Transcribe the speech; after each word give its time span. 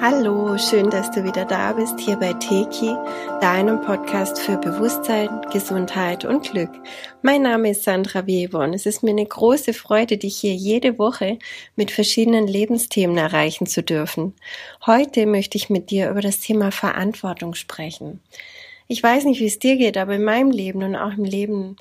Hallo, 0.00 0.56
schön, 0.56 0.88
dass 0.88 1.10
du 1.10 1.22
wieder 1.22 1.44
da 1.44 1.74
bist 1.74 2.00
hier 2.00 2.16
bei 2.16 2.32
Teki, 2.32 2.94
deinem 3.42 3.82
Podcast 3.82 4.40
für 4.40 4.56
Bewusstsein, 4.56 5.28
Gesundheit 5.52 6.24
und 6.24 6.50
Glück. 6.50 6.70
Mein 7.20 7.42
Name 7.42 7.72
ist 7.72 7.84
Sandra 7.84 8.26
Weber 8.26 8.60
und 8.60 8.72
es 8.72 8.86
ist 8.86 9.02
mir 9.02 9.10
eine 9.10 9.26
große 9.26 9.74
Freude, 9.74 10.16
dich 10.16 10.38
hier 10.38 10.54
jede 10.54 10.98
Woche 10.98 11.38
mit 11.76 11.90
verschiedenen 11.90 12.46
Lebensthemen 12.46 13.18
erreichen 13.18 13.66
zu 13.66 13.82
dürfen. 13.82 14.32
Heute 14.86 15.26
möchte 15.26 15.58
ich 15.58 15.68
mit 15.68 15.90
dir 15.90 16.08
über 16.08 16.22
das 16.22 16.40
Thema 16.40 16.70
Verantwortung 16.70 17.54
sprechen. 17.54 18.20
Ich 18.86 19.02
weiß 19.02 19.26
nicht, 19.26 19.40
wie 19.40 19.46
es 19.46 19.58
dir 19.58 19.76
geht, 19.76 19.98
aber 19.98 20.14
in 20.14 20.24
meinem 20.24 20.52
Leben 20.52 20.82
und 20.82 20.96
auch 20.96 21.12
im 21.12 21.24
Leben 21.24 21.76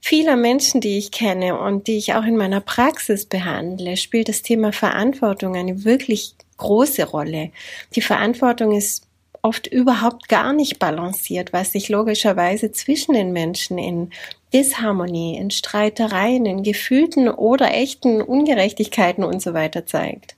vieler 0.00 0.36
Menschen, 0.36 0.80
die 0.80 0.98
ich 0.98 1.10
kenne 1.10 1.58
und 1.58 1.86
die 1.86 1.98
ich 1.98 2.14
auch 2.14 2.24
in 2.24 2.36
meiner 2.36 2.60
Praxis 2.60 3.26
behandle, 3.26 3.96
spielt 3.96 4.28
das 4.28 4.42
Thema 4.42 4.72
Verantwortung 4.72 5.56
eine 5.56 5.84
wirklich 5.84 6.34
große 6.56 7.04
Rolle. 7.04 7.50
Die 7.94 8.02
Verantwortung 8.02 8.76
ist 8.76 9.04
oft 9.42 9.66
überhaupt 9.66 10.28
gar 10.28 10.52
nicht 10.52 10.78
balanciert, 10.78 11.52
was 11.52 11.72
sich 11.72 11.88
logischerweise 11.88 12.72
zwischen 12.72 13.14
den 13.14 13.32
Menschen 13.32 13.78
in 13.78 14.10
Disharmonie, 14.52 15.36
in 15.36 15.50
Streitereien, 15.50 16.46
in 16.46 16.62
gefühlten 16.62 17.28
oder 17.28 17.72
echten 17.72 18.20
Ungerechtigkeiten 18.20 19.24
und 19.24 19.40
so 19.40 19.54
weiter 19.54 19.86
zeigt. 19.86 20.36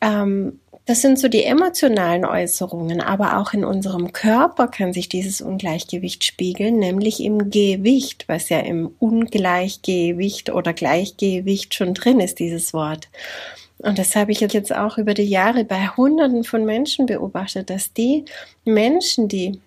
Ähm, 0.00 0.60
das 0.88 1.02
sind 1.02 1.18
so 1.18 1.28
die 1.28 1.44
emotionalen 1.44 2.24
Äußerungen, 2.24 3.02
aber 3.02 3.36
auch 3.36 3.52
in 3.52 3.62
unserem 3.62 4.10
Körper 4.14 4.68
kann 4.68 4.94
sich 4.94 5.10
dieses 5.10 5.42
Ungleichgewicht 5.42 6.24
spiegeln, 6.24 6.78
nämlich 6.78 7.22
im 7.22 7.50
Gewicht, 7.50 8.24
was 8.26 8.48
ja 8.48 8.60
im 8.60 8.94
Ungleichgewicht 8.98 10.48
oder 10.48 10.72
Gleichgewicht 10.72 11.74
schon 11.74 11.92
drin 11.92 12.20
ist, 12.20 12.38
dieses 12.38 12.72
Wort. 12.72 13.08
Und 13.76 13.98
das 13.98 14.16
habe 14.16 14.32
ich 14.32 14.40
jetzt 14.40 14.74
auch 14.74 14.96
über 14.96 15.12
die 15.12 15.28
Jahre 15.28 15.64
bei 15.64 15.88
Hunderten 15.88 16.42
von 16.42 16.64
Menschen 16.64 17.04
beobachtet, 17.04 17.68
dass 17.68 17.92
die 17.92 18.24
Menschen, 18.64 19.28
die 19.28 19.60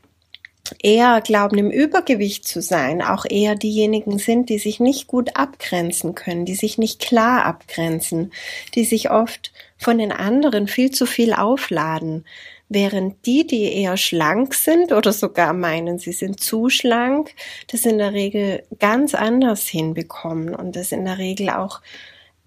eher 0.82 1.22
glauben, 1.22 1.58
im 1.58 1.72
Übergewicht 1.72 2.48
zu 2.48 2.62
sein, 2.62 3.02
auch 3.02 3.26
eher 3.30 3.56
diejenigen 3.56 4.20
sind, 4.20 4.50
die 4.50 4.60
sich 4.60 4.80
nicht 4.80 5.08
gut 5.08 5.36
abgrenzen 5.36 6.16
können, 6.16 6.46
die 6.46 6.56
sich 6.56 6.78
nicht 6.78 7.02
klar 7.02 7.46
abgrenzen, 7.46 8.32
die 8.76 8.86
sich 8.86 9.12
oft 9.12 9.52
von 9.78 9.98
den 9.98 10.12
anderen 10.12 10.68
viel 10.68 10.92
zu 10.92 11.06
viel 11.06 11.34
aufladen, 11.34 12.26
während 12.70 13.26
die, 13.26 13.46
die 13.46 13.74
eher 13.74 13.98
schlank 13.98 14.54
sind 14.54 14.94
oder 14.94 15.12
sogar 15.12 15.54
meinen, 15.54 16.00
sie 16.00 16.14
sind 16.14 16.40
zu 16.40 16.70
schlank, 16.70 17.34
das 17.70 17.86
in 17.86 17.98
der 17.98 18.14
Regel 18.14 18.64
ganz 18.80 19.14
anders 19.14 19.68
hinbekommen 19.68 20.56
und 20.56 20.76
das 20.76 20.94
in 20.94 21.04
der 21.04 21.18
Regel 21.18 21.50
auch 21.50 21.82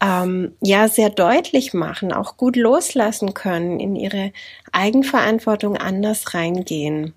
ähm, 0.01 0.57
ja 0.63 0.89
sehr 0.89 1.11
deutlich 1.11 1.75
machen, 1.75 2.13
auch 2.13 2.37
gut 2.37 2.57
loslassen 2.57 3.35
können, 3.35 3.81
in 3.81 3.97
ihre 3.97 4.33
Eigenverantwortung 4.73 5.77
anders 5.77 6.33
reingehen. 6.35 7.13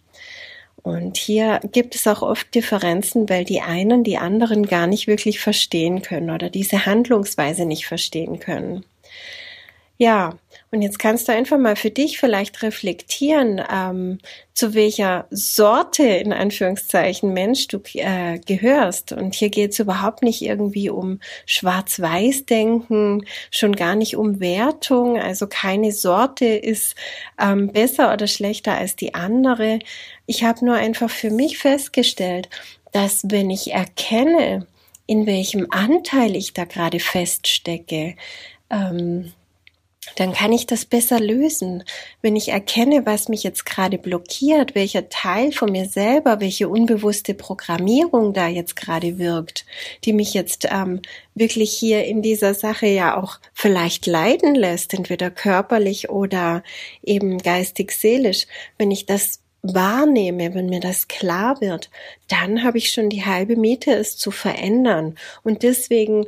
Und 0.84 1.18
hier 1.18 1.60
gibt 1.72 1.96
es 1.96 2.08
auch 2.08 2.22
oft 2.22 2.54
Differenzen, 2.56 3.30
weil 3.30 3.44
die 3.44 3.62
einen 3.62 4.04
die 4.04 4.18
anderen 4.18 4.66
gar 4.68 4.88
nicht 4.88 5.08
wirklich 5.08 5.40
verstehen 5.40 6.02
können 6.02 6.30
oder 6.30 6.50
diese 6.50 6.86
Handlungsweise 6.86 7.66
nicht 7.66 7.88
verstehen 7.88 8.40
können. 8.40 8.86
Ja, 9.98 10.38
und 10.70 10.82
jetzt 10.82 11.00
kannst 11.00 11.28
du 11.28 11.32
einfach 11.32 11.58
mal 11.58 11.78
für 11.78 11.92
dich 11.92 12.20
vielleicht 12.20 12.62
reflektieren, 12.62 13.62
ähm, 13.74 14.18
zu 14.54 14.74
welcher 14.74 15.26
Sorte 15.30 16.04
in 16.04 16.34
Anführungszeichen 16.34 17.32
Mensch 17.32 17.70
du 17.70 17.80
äh, 17.94 18.40
gehörst. 18.40 19.14
Und 19.14 19.34
hier 19.34 19.50
geht 19.50 19.72
es 19.72 19.80
überhaupt 19.80 20.24
nicht 20.24 20.42
irgendwie 20.42 20.90
um 20.90 21.22
Schwarz-Weiß-Denken, 21.46 23.26
schon 23.50 23.76
gar 23.78 23.96
nicht 23.96 24.18
um 24.18 24.42
Wertung. 24.42 25.18
Also 25.18 25.48
keine 25.48 25.94
Sorte 25.94 26.46
ist 26.46 26.96
ähm, 27.40 27.72
besser 27.72 28.14
oder 28.14 28.28
schlechter 28.28 28.74
als 28.74 28.98
die 28.98 29.14
andere. 29.14 29.80
Ich 30.26 30.44
habe 30.44 30.66
nur 30.66 30.76
einfach 30.76 31.10
für 31.10 31.30
mich 31.30 31.60
festgestellt, 31.60 32.50
dass 32.92 33.22
wenn 33.30 33.50
ich 33.50 33.72
erkenne, 33.72 34.68
in 35.06 35.26
welchem 35.26 35.68
Anteil 35.70 36.36
ich 36.36 36.54
da 36.54 36.66
gerade 36.66 37.00
feststecke, 37.00 38.16
ähm, 38.70 39.32
dann 40.16 40.34
kann 40.34 40.52
ich 40.52 40.66
das 40.66 40.86
besser 40.86 41.20
lösen. 41.20 41.84
Wenn 42.22 42.36
ich 42.36 42.50
erkenne, 42.50 43.06
was 43.06 43.30
mich 43.30 43.44
jetzt 43.44 43.66
gerade 43.66 43.98
blockiert, 43.98 44.76
welcher 44.76 45.10
Teil 45.10 45.52
von 45.52 45.72
mir 45.72 45.86
selber, 45.86 46.40
welche 46.40 46.70
unbewusste 46.70 47.34
Programmierung 47.34 48.34
da 48.34 48.48
jetzt 48.48 48.76
gerade 48.76 49.18
wirkt, 49.18 49.66
die 50.06 50.14
mich 50.14 50.34
jetzt 50.34 50.68
ähm, 50.72 51.02
wirklich 51.36 51.72
hier 51.72 52.06
in 52.06 52.22
dieser 52.22 52.54
Sache 52.54 52.88
ja 52.88 53.22
auch 53.22 53.40
vielleicht 53.54 54.06
leiden 54.06 54.56
lässt, 54.56 54.94
entweder 54.94 55.30
körperlich 55.30 56.10
oder 56.10 56.64
eben 57.04 57.38
geistig-seelisch, 57.38 58.48
wenn 58.78 58.92
ich 58.92 59.06
das 59.06 59.42
wahrnehme, 59.62 60.54
wenn 60.54 60.68
mir 60.68 60.80
das 60.80 61.08
klar 61.08 61.60
wird, 61.62 61.90
dann 62.28 62.64
habe 62.64 62.78
ich 62.78 62.92
schon 62.92 63.10
die 63.10 63.26
halbe 63.26 63.56
Miete, 63.56 63.92
es 63.94 64.18
zu 64.18 64.32
verändern. 64.32 65.16
Und 65.44 65.64
deswegen 65.64 66.26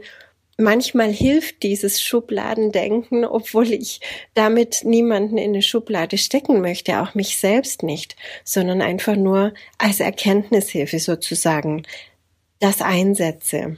manchmal 0.60 1.12
hilft 1.12 1.64
dieses 1.64 2.02
Schubladendenken, 2.02 3.26
obwohl 3.26 3.72
ich 3.72 4.02
damit 4.34 4.82
niemanden 4.84 5.38
in 5.38 5.52
eine 5.52 5.62
Schublade 5.62 6.18
stecken 6.18 6.62
möchte, 6.62 7.02
auch 7.02 7.16
mich 7.16 7.38
selbst 7.38 7.84
nicht, 7.84 8.16
sondern 8.44 8.82
einfach 8.82 9.16
nur 9.16 9.54
als 9.78 10.00
Erkenntnishilfe 10.00 11.00
sozusagen 11.00 11.84
das 12.60 12.82
einsetze. 12.82 13.78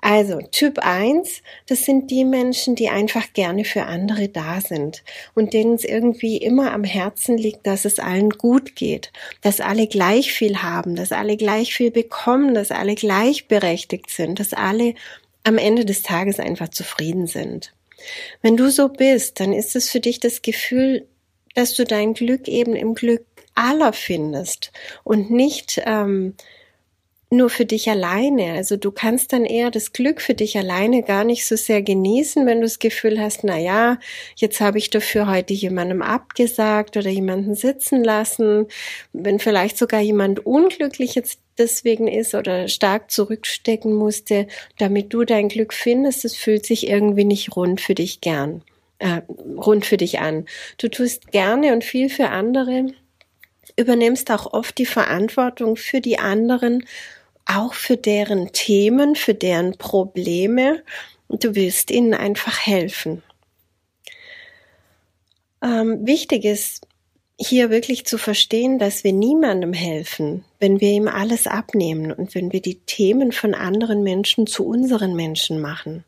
Also 0.00 0.38
Typ 0.52 0.78
1, 0.78 1.42
das 1.66 1.84
sind 1.84 2.12
die 2.12 2.24
Menschen, 2.24 2.76
die 2.76 2.88
einfach 2.88 3.32
gerne 3.32 3.64
für 3.64 3.82
andere 3.82 4.28
da 4.28 4.60
sind 4.60 5.02
und 5.34 5.52
denen 5.52 5.74
es 5.74 5.84
irgendwie 5.84 6.36
immer 6.36 6.72
am 6.72 6.84
Herzen 6.84 7.36
liegt, 7.36 7.66
dass 7.66 7.84
es 7.84 7.98
allen 7.98 8.30
gut 8.30 8.76
geht, 8.76 9.12
dass 9.40 9.60
alle 9.60 9.88
gleich 9.88 10.32
viel 10.32 10.62
haben, 10.62 10.94
dass 10.94 11.10
alle 11.10 11.36
gleich 11.36 11.74
viel 11.74 11.90
bekommen, 11.90 12.54
dass 12.54 12.70
alle 12.70 12.94
gleichberechtigt 12.94 14.08
sind, 14.08 14.38
dass 14.38 14.52
alle 14.52 14.94
am 15.48 15.58
Ende 15.58 15.84
des 15.84 16.02
Tages 16.02 16.38
einfach 16.38 16.68
zufrieden 16.68 17.26
sind. 17.26 17.72
Wenn 18.42 18.56
du 18.56 18.70
so 18.70 18.88
bist, 18.88 19.40
dann 19.40 19.52
ist 19.52 19.74
es 19.74 19.90
für 19.90 20.00
dich 20.00 20.20
das 20.20 20.42
Gefühl, 20.42 21.06
dass 21.54 21.74
du 21.74 21.84
dein 21.84 22.14
Glück 22.14 22.46
eben 22.46 22.76
im 22.76 22.94
Glück 22.94 23.24
aller 23.54 23.92
findest 23.92 24.70
und 25.02 25.30
nicht 25.30 25.82
ähm, 25.84 26.34
nur 27.30 27.50
für 27.50 27.66
dich 27.66 27.90
alleine. 27.90 28.52
Also 28.52 28.76
du 28.76 28.90
kannst 28.90 29.32
dann 29.32 29.44
eher 29.44 29.70
das 29.70 29.92
Glück 29.92 30.20
für 30.20 30.34
dich 30.34 30.56
alleine 30.56 31.02
gar 31.02 31.24
nicht 31.24 31.46
so 31.46 31.56
sehr 31.56 31.82
genießen, 31.82 32.46
wenn 32.46 32.58
du 32.60 32.66
das 32.66 32.78
Gefühl 32.78 33.20
hast, 33.20 33.44
na 33.44 33.58
ja, 33.58 33.98
jetzt 34.36 34.60
habe 34.60 34.78
ich 34.78 34.90
dafür 34.90 35.28
heute 35.28 35.52
jemandem 35.52 36.00
abgesagt 36.00 36.96
oder 36.96 37.10
jemanden 37.10 37.54
sitzen 37.54 38.02
lassen. 38.02 38.66
Wenn 39.12 39.38
vielleicht 39.40 39.76
sogar 39.76 40.00
jemand 40.00 40.46
unglücklich 40.46 41.14
jetzt 41.16 41.40
deswegen 41.58 42.08
ist 42.08 42.34
oder 42.34 42.68
stark 42.68 43.10
zurückstecken 43.10 43.94
musste, 43.94 44.46
damit 44.78 45.12
du 45.12 45.24
dein 45.24 45.48
Glück 45.48 45.72
findest, 45.72 46.24
es 46.24 46.36
fühlt 46.36 46.64
sich 46.64 46.88
irgendwie 46.88 47.24
nicht 47.24 47.56
rund 47.56 47.80
für 47.80 47.94
dich 47.94 48.20
gern, 48.20 48.62
äh, 48.98 49.22
rund 49.56 49.86
für 49.86 49.96
dich 49.96 50.20
an. 50.20 50.46
Du 50.78 50.88
tust 50.88 51.30
gerne 51.32 51.72
und 51.72 51.84
viel 51.84 52.08
für 52.08 52.28
andere, 52.28 52.86
übernimmst 53.76 54.30
auch 54.30 54.52
oft 54.52 54.78
die 54.78 54.86
Verantwortung 54.86 55.76
für 55.76 56.00
die 56.00 56.18
anderen, 56.18 56.84
auch 57.44 57.74
für 57.74 57.96
deren 57.96 58.52
Themen, 58.52 59.14
für 59.14 59.34
deren 59.34 59.78
Probleme. 59.78 60.82
Du 61.28 61.54
willst 61.54 61.90
ihnen 61.90 62.14
einfach 62.14 62.66
helfen. 62.66 63.22
Ähm, 65.62 66.06
wichtig 66.06 66.44
ist, 66.44 66.87
hier 67.38 67.70
wirklich 67.70 68.04
zu 68.04 68.18
verstehen, 68.18 68.78
dass 68.78 69.04
wir 69.04 69.12
niemandem 69.12 69.72
helfen, 69.72 70.44
wenn 70.58 70.80
wir 70.80 70.90
ihm 70.90 71.06
alles 71.06 71.46
abnehmen 71.46 72.10
und 72.10 72.34
wenn 72.34 72.52
wir 72.52 72.60
die 72.60 72.80
Themen 72.80 73.30
von 73.30 73.54
anderen 73.54 74.02
Menschen 74.02 74.48
zu 74.48 74.66
unseren 74.66 75.14
Menschen 75.14 75.60
machen. 75.60 76.04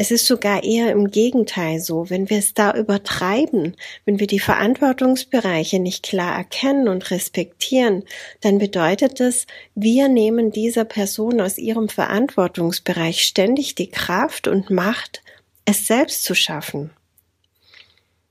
Es 0.00 0.10
ist 0.10 0.26
sogar 0.26 0.62
eher 0.62 0.92
im 0.92 1.10
Gegenteil 1.10 1.80
so, 1.80 2.08
wenn 2.10 2.30
wir 2.30 2.38
es 2.38 2.54
da 2.54 2.72
übertreiben, 2.72 3.74
wenn 4.04 4.20
wir 4.20 4.28
die 4.28 4.38
Verantwortungsbereiche 4.38 5.80
nicht 5.80 6.04
klar 6.04 6.36
erkennen 6.36 6.88
und 6.88 7.10
respektieren, 7.10 8.04
dann 8.42 8.58
bedeutet 8.58 9.18
das, 9.18 9.46
wir 9.74 10.08
nehmen 10.08 10.52
dieser 10.52 10.84
Person 10.84 11.40
aus 11.40 11.58
ihrem 11.58 11.88
Verantwortungsbereich 11.88 13.22
ständig 13.22 13.74
die 13.74 13.90
Kraft 13.90 14.46
und 14.46 14.70
Macht, 14.70 15.22
es 15.64 15.86
selbst 15.86 16.22
zu 16.22 16.34
schaffen. 16.34 16.90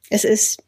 Es 0.09 0.23
ist 0.23 0.63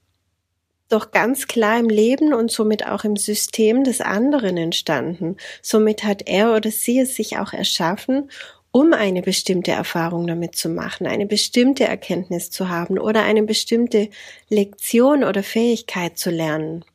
doch 0.90 1.12
ganz 1.12 1.48
klar 1.48 1.80
im 1.80 1.90
Leben 1.90 2.34
und 2.34 2.52
somit 2.52 2.86
auch 2.86 3.04
im 3.04 3.16
System 3.16 3.84
des 3.84 4.02
anderen 4.02 4.58
entstanden. 4.58 5.38
Somit 5.62 6.04
hat 6.04 6.28
er 6.28 6.56
oder 6.56 6.72
sie 6.72 7.00
es 7.00 7.16
sich 7.16 7.38
auch 7.38 7.54
erschaffen, 7.54 8.30
um 8.72 8.94
eine 8.94 9.22
bestimmte 9.22 9.72
Erfahrung 9.72 10.28
damit 10.28 10.56
zu 10.56 10.70
machen, 10.70 11.08
eine 11.08 11.26
bestimmte 11.26 11.86
Erkenntnis 11.86 12.52
zu 12.52 12.70
haben 12.70 13.00
oder 13.00 13.24
eine 13.24 13.44
bestimmte 13.44 14.10
Lektion 14.50 15.24
oder 15.24 15.42
Fähigkeit 15.42 16.18
zu 16.18 16.30
lernen. 16.30 16.86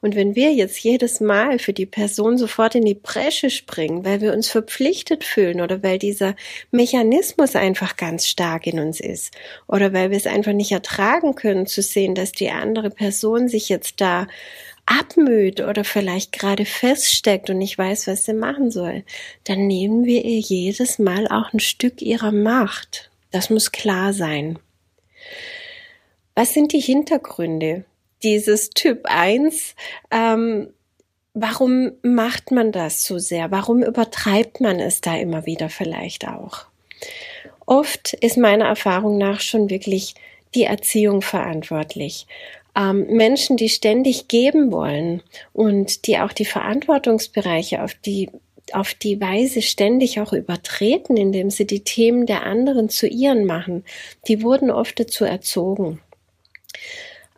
Und 0.00 0.16
wenn 0.16 0.34
wir 0.34 0.52
jetzt 0.52 0.78
jedes 0.78 1.20
Mal 1.20 1.58
für 1.58 1.72
die 1.72 1.86
Person 1.86 2.38
sofort 2.38 2.74
in 2.74 2.84
die 2.84 2.94
Bresche 2.94 3.50
springen, 3.50 4.04
weil 4.04 4.20
wir 4.20 4.32
uns 4.32 4.48
verpflichtet 4.48 5.24
fühlen 5.24 5.60
oder 5.60 5.82
weil 5.82 5.98
dieser 5.98 6.34
Mechanismus 6.70 7.56
einfach 7.56 7.96
ganz 7.96 8.26
stark 8.26 8.66
in 8.66 8.80
uns 8.80 9.00
ist 9.00 9.34
oder 9.66 9.92
weil 9.92 10.10
wir 10.10 10.16
es 10.16 10.26
einfach 10.26 10.52
nicht 10.52 10.72
ertragen 10.72 11.34
können 11.34 11.66
zu 11.66 11.82
sehen, 11.82 12.14
dass 12.14 12.32
die 12.32 12.50
andere 12.50 12.90
Person 12.90 13.48
sich 13.48 13.68
jetzt 13.68 14.00
da 14.00 14.26
abmüht 14.86 15.60
oder 15.60 15.84
vielleicht 15.84 16.32
gerade 16.32 16.64
feststeckt 16.64 17.50
und 17.50 17.58
nicht 17.58 17.78
weiß, 17.78 18.08
was 18.08 18.24
sie 18.24 18.34
machen 18.34 18.70
soll, 18.70 19.04
dann 19.44 19.66
nehmen 19.66 20.04
wir 20.04 20.24
ihr 20.24 20.40
jedes 20.40 20.98
Mal 20.98 21.28
auch 21.28 21.52
ein 21.52 21.60
Stück 21.60 22.02
ihrer 22.02 22.32
Macht. 22.32 23.10
Das 23.30 23.48
muss 23.48 23.72
klar 23.72 24.12
sein. 24.12 24.58
Was 26.34 26.54
sind 26.54 26.72
die 26.72 26.80
Hintergründe? 26.80 27.84
Dieses 28.22 28.70
Typ 28.70 29.00
1, 29.04 29.74
ähm, 30.10 30.68
warum 31.34 31.92
macht 32.02 32.50
man 32.50 32.72
das 32.72 33.04
so 33.04 33.18
sehr? 33.18 33.50
Warum 33.50 33.82
übertreibt 33.82 34.60
man 34.60 34.80
es 34.80 35.00
da 35.00 35.16
immer 35.16 35.46
wieder 35.46 35.68
vielleicht 35.68 36.26
auch? 36.26 36.66
Oft 37.66 38.12
ist 38.14 38.36
meiner 38.36 38.66
Erfahrung 38.66 39.18
nach 39.18 39.40
schon 39.40 39.70
wirklich 39.70 40.14
die 40.54 40.64
Erziehung 40.64 41.22
verantwortlich. 41.22 42.26
Ähm, 42.76 43.06
Menschen, 43.08 43.56
die 43.56 43.68
ständig 43.68 44.28
geben 44.28 44.72
wollen 44.72 45.22
und 45.52 46.06
die 46.06 46.18
auch 46.18 46.32
die 46.32 46.44
Verantwortungsbereiche 46.44 47.82
auf 47.82 47.94
die 47.94 48.30
auf 48.72 48.94
die 48.94 49.20
Weise 49.20 49.60
ständig 49.60 50.20
auch 50.20 50.32
übertreten, 50.32 51.16
indem 51.16 51.50
sie 51.50 51.66
die 51.66 51.80
Themen 51.80 52.26
der 52.26 52.44
anderen 52.46 52.88
zu 52.88 53.06
ihren 53.06 53.44
machen, 53.44 53.84
die 54.28 54.42
wurden 54.42 54.70
oft 54.70 54.98
dazu 54.98 55.24
erzogen. 55.24 56.00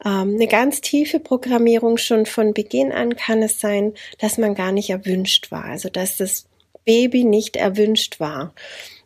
Ähm, 0.05 0.35
eine 0.35 0.47
ganz 0.47 0.81
tiefe 0.81 1.21
Programmierung 1.21 1.97
schon 1.97 2.27
von 2.27 2.55
Beginn 2.55 2.93
an 2.93 3.17
kann 3.17 3.43
es 3.43 3.61
sein, 3.61 3.95
dass 4.19 4.39
man 4.39 4.55
gar 4.55 4.73
nicht 4.73 4.91
erwünscht 4.91 5.51
war, 5.51 5.65
also 5.65 5.89
dass 5.89 6.19
das 6.19 6.47
Baby 6.85 7.25
nicht 7.25 7.56
erwünscht 7.56 8.21
war. 8.21 8.55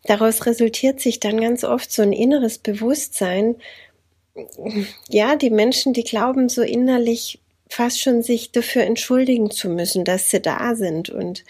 Daraus 0.05 0.47
resultiert 0.47 1.01
sich 1.01 1.21
dann 1.21 1.41
ganz 1.41 1.65
oft 1.65 1.93
so 1.93 2.03
ein 2.03 2.13
inneres 2.13 2.59
Bewusstsein. 2.59 3.57
Ja, 5.09 5.37
die 5.37 5.51
Menschen, 5.51 5.93
die 5.93 6.05
glauben 6.05 6.49
so 6.49 6.63
innerlich 6.63 7.41
fast 7.69 8.01
schon 8.01 8.23
sich 8.23 8.51
dafür 8.51 8.83
entschuldigen 8.85 9.51
zu 9.51 9.69
müssen, 9.69 10.05
dass 10.05 10.31
sie 10.31 10.41
da 10.41 10.75
sind 10.75 11.11
und 11.11 11.45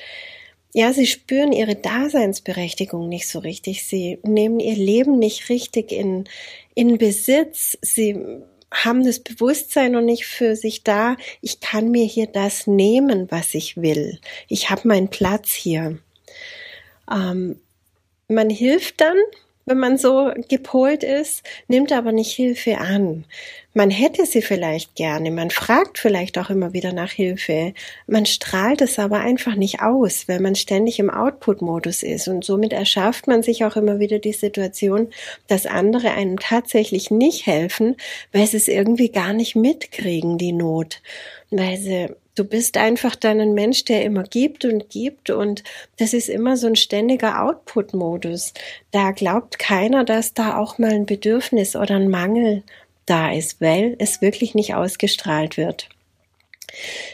ja, 0.74 0.92
sie 0.92 1.06
spüren 1.06 1.52
ihre 1.52 1.76
Daseinsberechtigung 1.76 3.08
nicht 3.08 3.26
so 3.26 3.38
richtig. 3.38 3.86
Sie 3.86 4.18
nehmen 4.22 4.60
ihr 4.60 4.76
Leben 4.76 5.18
nicht 5.18 5.48
richtig 5.48 5.92
in, 5.92 6.24
in 6.74 6.98
Besitz. 6.98 7.78
Sie 7.80 8.42
haben 8.70 9.04
das 9.04 9.20
Bewusstsein 9.20 9.92
noch 9.92 10.02
nicht 10.02 10.26
für 10.26 10.56
sich 10.56 10.84
da, 10.84 11.16
ich 11.40 11.60
kann 11.60 11.90
mir 11.90 12.04
hier 12.04 12.26
das 12.26 12.66
nehmen, 12.66 13.30
was 13.30 13.54
ich 13.54 13.76
will. 13.76 14.20
Ich 14.48 14.70
habe 14.70 14.88
meinen 14.88 15.08
Platz 15.08 15.52
hier. 15.52 15.98
Ähm, 17.10 17.60
man 18.28 18.50
hilft 18.50 19.00
dann, 19.00 19.16
wenn 19.68 19.78
man 19.78 19.98
so 19.98 20.32
gepolt 20.48 21.04
ist, 21.04 21.42
nimmt 21.68 21.92
aber 21.92 22.12
nicht 22.12 22.32
Hilfe 22.32 22.78
an. 22.78 23.24
Man 23.74 23.90
hätte 23.90 24.24
sie 24.24 24.42
vielleicht 24.42 24.96
gerne, 24.96 25.30
man 25.30 25.50
fragt 25.50 25.98
vielleicht 25.98 26.38
auch 26.38 26.50
immer 26.50 26.72
wieder 26.72 26.92
nach 26.92 27.12
Hilfe, 27.12 27.74
man 28.06 28.26
strahlt 28.26 28.80
es 28.80 28.98
aber 28.98 29.20
einfach 29.20 29.54
nicht 29.54 29.82
aus, 29.82 30.26
weil 30.26 30.40
man 30.40 30.54
ständig 30.54 30.98
im 30.98 31.10
Output-Modus 31.10 32.02
ist. 32.02 32.28
Und 32.28 32.44
somit 32.44 32.72
erschafft 32.72 33.26
man 33.26 33.42
sich 33.42 33.64
auch 33.64 33.76
immer 33.76 33.98
wieder 33.98 34.18
die 34.18 34.32
Situation, 34.32 35.08
dass 35.46 35.66
andere 35.66 36.10
einem 36.12 36.38
tatsächlich 36.40 37.10
nicht 37.10 37.46
helfen, 37.46 37.96
weil 38.32 38.46
sie 38.46 38.56
es 38.56 38.68
irgendwie 38.68 39.10
gar 39.10 39.34
nicht 39.34 39.54
mitkriegen, 39.54 40.38
die 40.38 40.52
Not, 40.52 41.02
weil 41.50 41.76
sie 41.76 42.08
Du 42.38 42.44
bist 42.44 42.76
einfach 42.76 43.16
dann 43.16 43.40
ein 43.40 43.52
Mensch, 43.52 43.84
der 43.84 44.04
immer 44.04 44.22
gibt 44.22 44.64
und 44.64 44.90
gibt 44.90 45.30
und 45.30 45.64
das 45.96 46.12
ist 46.12 46.28
immer 46.28 46.56
so 46.56 46.68
ein 46.68 46.76
ständiger 46.76 47.42
Output-Modus. 47.42 48.54
Da 48.92 49.10
glaubt 49.10 49.58
keiner, 49.58 50.04
dass 50.04 50.34
da 50.34 50.56
auch 50.56 50.78
mal 50.78 50.92
ein 50.92 51.04
Bedürfnis 51.04 51.74
oder 51.74 51.96
ein 51.96 52.08
Mangel 52.08 52.62
da 53.06 53.32
ist, 53.32 53.60
weil 53.60 53.96
es 53.98 54.22
wirklich 54.22 54.54
nicht 54.54 54.74
ausgestrahlt 54.76 55.56
wird. 55.56 55.88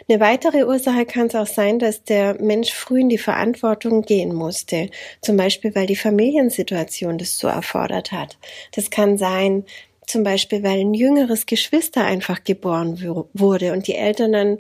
Eine 0.09 0.21
weitere 0.21 0.65
Ursache 0.65 1.07
kann 1.07 1.29
es 1.29 1.35
auch 1.35 1.47
sein, 1.47 1.79
dass 1.79 2.05
der 2.05 2.39
Mensch 2.43 2.75
früh 2.75 3.01
in 3.01 3.09
die 3.09 3.17
Verantwortung 3.17 4.03
gehen 4.03 4.35
musste. 4.35 4.91
Zum 5.23 5.39
Beispiel, 5.39 5.75
weil 5.75 5.87
die 5.87 5.97
Familiensituation 5.97 7.17
das 7.17 7.39
so 7.39 7.49
erfordert 7.49 8.13
hat. 8.13 8.37
Das 8.73 8.91
kann 8.91 9.17
sein, 9.17 9.65
zum 10.07 10.23
Beispiel, 10.23 10.63
weil 10.63 10.81
ein 10.81 10.93
jüngeres 10.93 11.47
Geschwister 11.47 12.05
einfach 12.05 12.45
geboren 12.45 13.27
wurde 13.33 13.73
und 13.73 13.87
die 13.87 13.95
Eltern 13.95 14.33
dann 14.33 14.59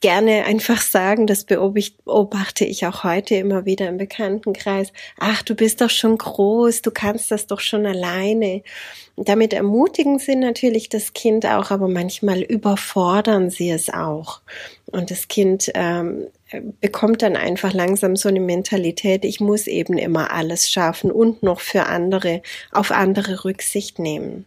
gerne 0.00 0.44
einfach 0.44 0.80
sagen, 0.80 1.26
das 1.26 1.44
beobachte 1.44 2.64
ich 2.64 2.86
auch 2.86 3.04
heute 3.04 3.34
immer 3.34 3.64
wieder 3.64 3.88
im 3.88 3.98
Bekanntenkreis. 3.98 4.92
Ach, 5.18 5.42
du 5.42 5.54
bist 5.54 5.80
doch 5.80 5.90
schon 5.90 6.16
groß, 6.16 6.82
du 6.82 6.90
kannst 6.90 7.30
das 7.30 7.46
doch 7.46 7.60
schon 7.60 7.84
alleine. 7.86 8.62
Damit 9.16 9.52
ermutigen 9.52 10.18
sie 10.18 10.36
natürlich 10.36 10.88
das 10.88 11.12
Kind 11.12 11.44
auch, 11.46 11.70
aber 11.70 11.88
manchmal 11.88 12.42
überfordern 12.42 13.50
sie 13.50 13.70
es 13.70 13.90
auch. 13.90 14.40
Und 14.86 15.10
das 15.10 15.26
Kind 15.26 15.70
ähm, 15.74 16.28
bekommt 16.80 17.22
dann 17.22 17.36
einfach 17.36 17.72
langsam 17.72 18.14
so 18.14 18.28
eine 18.28 18.40
Mentalität, 18.40 19.24
ich 19.24 19.40
muss 19.40 19.66
eben 19.66 19.98
immer 19.98 20.32
alles 20.32 20.70
schaffen 20.70 21.10
und 21.10 21.42
noch 21.42 21.60
für 21.60 21.86
andere, 21.86 22.42
auf 22.70 22.92
andere 22.92 23.44
Rücksicht 23.44 23.98
nehmen. 23.98 24.46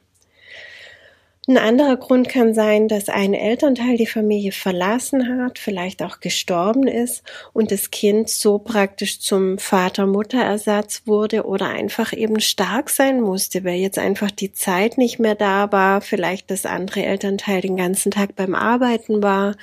Ein 1.48 1.58
anderer 1.58 1.98
Grund 1.98 2.30
kann 2.30 2.54
sein, 2.54 2.88
dass 2.88 3.10
ein 3.10 3.34
Elternteil 3.34 3.98
die 3.98 4.06
Familie 4.06 4.52
verlassen 4.52 5.42
hat, 5.42 5.58
vielleicht 5.58 6.04
auch 6.04 6.20
gestorben 6.20 6.88
ist 6.88 7.24
und 7.52 7.72
das 7.72 7.90
Kind 7.90 8.30
so 8.30 8.60
praktisch 8.60 9.20
zum 9.20 9.58
Vater-Mutter-Ersatz 9.58 11.02
wurde 11.08 11.48
oder 11.48 11.68
einfach 11.70 12.14
eben 12.14 12.40
stark 12.42 12.92
sein 12.92 13.22
musste, 13.22 13.64
weil 13.64 13.80
jetzt 13.80 13.98
einfach 13.98 14.30
die 14.30 14.54
Zeit 14.54 15.00
nicht 15.00 15.18
mehr 15.18 15.34
da 15.34 15.72
war, 15.72 16.02
vielleicht 16.02 16.52
das 16.52 16.68
andere 16.68 17.04
Elternteil 17.06 17.62
den 17.62 17.76
ganzen 17.76 18.12
Tag 18.12 18.36
beim 18.36 18.54
Arbeiten 18.54 19.24
war, 19.24 19.56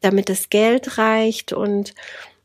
damit 0.00 0.30
das 0.30 0.48
Geld 0.48 0.96
reicht 0.96 1.52
und 1.52 1.94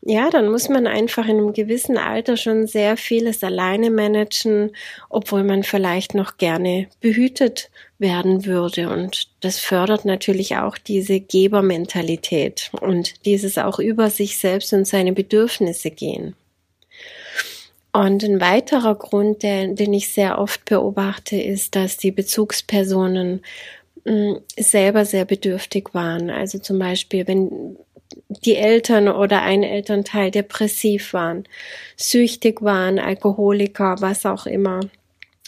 ja, 0.07 0.29
dann 0.29 0.49
muss 0.51 0.69
man 0.69 0.85
einfach 0.85 1.25
in 1.25 1.37
einem 1.37 1.53
gewissen 1.53 1.97
Alter 1.97 2.37
schon 2.37 2.67
sehr 2.67 2.95
vieles 2.95 3.43
alleine 3.43 3.89
managen, 3.89 4.75
obwohl 5.09 5.43
man 5.43 5.63
vielleicht 5.63 6.13
noch 6.13 6.37
gerne 6.37 6.87
behütet 7.01 7.71
werden 7.97 8.45
würde. 8.45 8.89
Und 8.89 9.29
das 9.41 9.57
fördert 9.59 10.05
natürlich 10.05 10.57
auch 10.57 10.77
diese 10.77 11.19
Gebermentalität 11.19 12.69
und 12.81 13.25
dieses 13.25 13.57
auch 13.57 13.79
über 13.79 14.11
sich 14.11 14.37
selbst 14.37 14.73
und 14.73 14.85
seine 14.87 15.11
Bedürfnisse 15.11 15.89
gehen. 15.89 16.35
Und 17.91 18.23
ein 18.23 18.39
weiterer 18.39 18.93
Grund, 18.93 19.41
der, 19.41 19.69
den 19.69 19.91
ich 19.93 20.13
sehr 20.13 20.37
oft 20.37 20.65
beobachte, 20.65 21.37
ist, 21.37 21.75
dass 21.75 21.97
die 21.97 22.11
Bezugspersonen 22.11 23.41
mh, 24.03 24.13
mm, 24.13 24.39
selber 24.59 25.03
sehr 25.03 25.25
bedürftig 25.25 25.93
waren. 25.93 26.29
Also 26.29 26.59
zum 26.59 26.77
Beispiel, 26.77 27.27
wenn 27.27 27.77
die 28.29 28.55
Eltern 28.55 29.07
oder 29.07 29.41
ein 29.41 29.63
Elternteil 29.63 30.31
depressiv 30.31 31.13
waren, 31.13 31.47
süchtig 31.95 32.61
waren, 32.61 32.99
Alkoholiker, 32.99 33.97
was 33.99 34.25
auch 34.25 34.45
immer. 34.45 34.81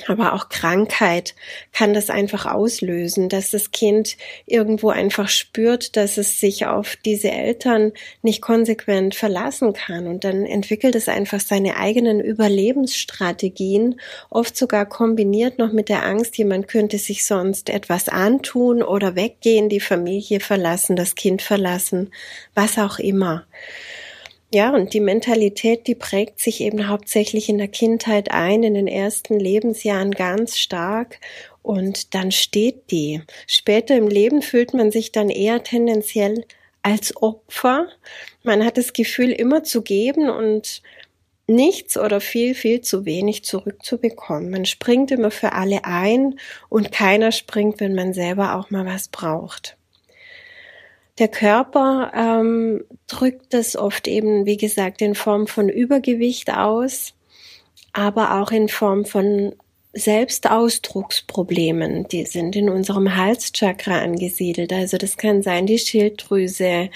Aber 0.06 0.34
auch 0.34 0.50
Krankheit 0.50 1.34
kann 1.74 1.96
das 1.96 2.12
einfach 2.12 2.46
auslösen, 2.46 3.30
dass 3.30 3.50
das 3.50 3.72
Kind 3.72 4.16
irgendwo 4.46 4.90
einfach 4.90 5.28
spürt, 5.28 5.98
dass 5.98 6.18
es 6.18 6.40
sich 6.40 6.68
auf 6.68 6.96
diese 7.04 7.32
Eltern 7.32 7.94
nicht 8.22 8.42
konsequent 8.42 9.16
verlassen 9.16 9.74
kann. 9.74 10.06
Und 10.06 10.24
dann 10.24 10.46
entwickelt 10.46 10.94
es 10.94 11.10
einfach 11.10 11.40
seine 11.40 11.78
eigenen 11.78 12.20
Überlebensstrategien, 12.20 14.00
oft 14.30 14.56
sogar 14.56 14.86
kombiniert 14.86 15.58
noch 15.58 15.72
mit 15.72 15.90
der 15.90 16.06
Angst, 16.06 16.38
jemand 16.38 16.68
könnte 16.68 17.00
sich 17.00 17.26
sonst 17.26 17.70
etwas 17.70 18.08
antun 18.08 18.84
oder 18.84 19.16
weggehen, 19.16 19.68
die 19.68 19.80
Familie 19.80 20.40
verlassen, 20.42 20.96
das 20.96 21.16
Kind 21.16 21.42
verlassen, 21.42 22.12
was 22.54 22.78
auch 22.78 23.00
immer. 23.00 23.46
Ja, 24.54 24.74
und 24.74 24.94
die 24.94 25.02
Mentalität, 25.02 25.88
die 25.88 25.96
prägt 25.96 26.40
sich 26.40 26.62
eben 26.62 26.88
hauptsächlich 26.88 27.50
in 27.50 27.58
der 27.58 27.68
Kindheit 27.68 28.32
ein, 28.32 28.64
in 28.64 28.76
den 28.76 28.88
ersten 28.88 29.38
Lebensjahren 29.40 30.12
ganz 30.12 30.58
stark 30.58 31.20
und 31.62 32.14
dann 32.16 32.32
steht 32.32 32.90
die. 32.92 33.22
Später 33.46 33.98
im 33.98 34.08
Leben 34.08 34.42
fühlt 34.42 34.74
man 34.74 34.90
sich 34.90 35.12
dann 35.12 35.30
eher 35.30 35.64
tendenziell 35.64 36.46
als 36.82 37.22
Opfer. 37.22 37.90
Man 38.44 38.64
hat 38.64 38.78
das 38.78 38.94
Gefühl, 38.94 39.32
immer 39.32 39.64
zu 39.64 39.82
geben 39.82 40.30
und 40.30 40.82
nichts 41.48 41.98
oder 41.98 42.22
viel, 42.22 42.56
viel 42.56 42.82
zu 42.82 43.06
wenig 43.06 43.44
zurückzubekommen. 43.44 44.50
Man 44.50 44.66
springt 44.66 45.12
immer 45.12 45.32
für 45.32 45.54
alle 45.54 45.84
ein 45.86 46.40
und 46.70 46.92
keiner 46.94 47.34
springt, 47.34 47.82
wenn 47.82 47.96
man 47.96 48.14
selber 48.14 48.56
auch 48.56 48.70
mal 48.70 48.86
was 48.86 49.10
braucht. 49.10 49.77
Der 51.20 51.28
Körper 51.28 52.12
ähm, 52.16 52.84
drückt 53.08 53.54
das 53.54 53.76
oft 53.76 54.08
eben, 54.08 54.46
wie 54.46 54.58
gesagt, 54.58 55.02
in 55.02 55.16
Form 55.16 55.48
von 55.48 55.68
Übergewicht 55.70 56.54
aus, 56.54 57.14
aber 57.94 58.40
auch 58.40 58.52
in 58.52 58.70
Form 58.70 59.06
von 59.06 59.56
Selbstausdrucksproblemen, 59.94 62.08
die 62.08 62.26
sind 62.26 62.56
in 62.56 62.70
unserem 62.70 63.16
Halschakra 63.16 64.00
angesiedelt. 64.00 64.72
Also 64.72 64.98
das 64.98 65.18
kann 65.18 65.42
sein, 65.42 65.66
die 65.66 65.80
Schilddrüse 65.80 66.92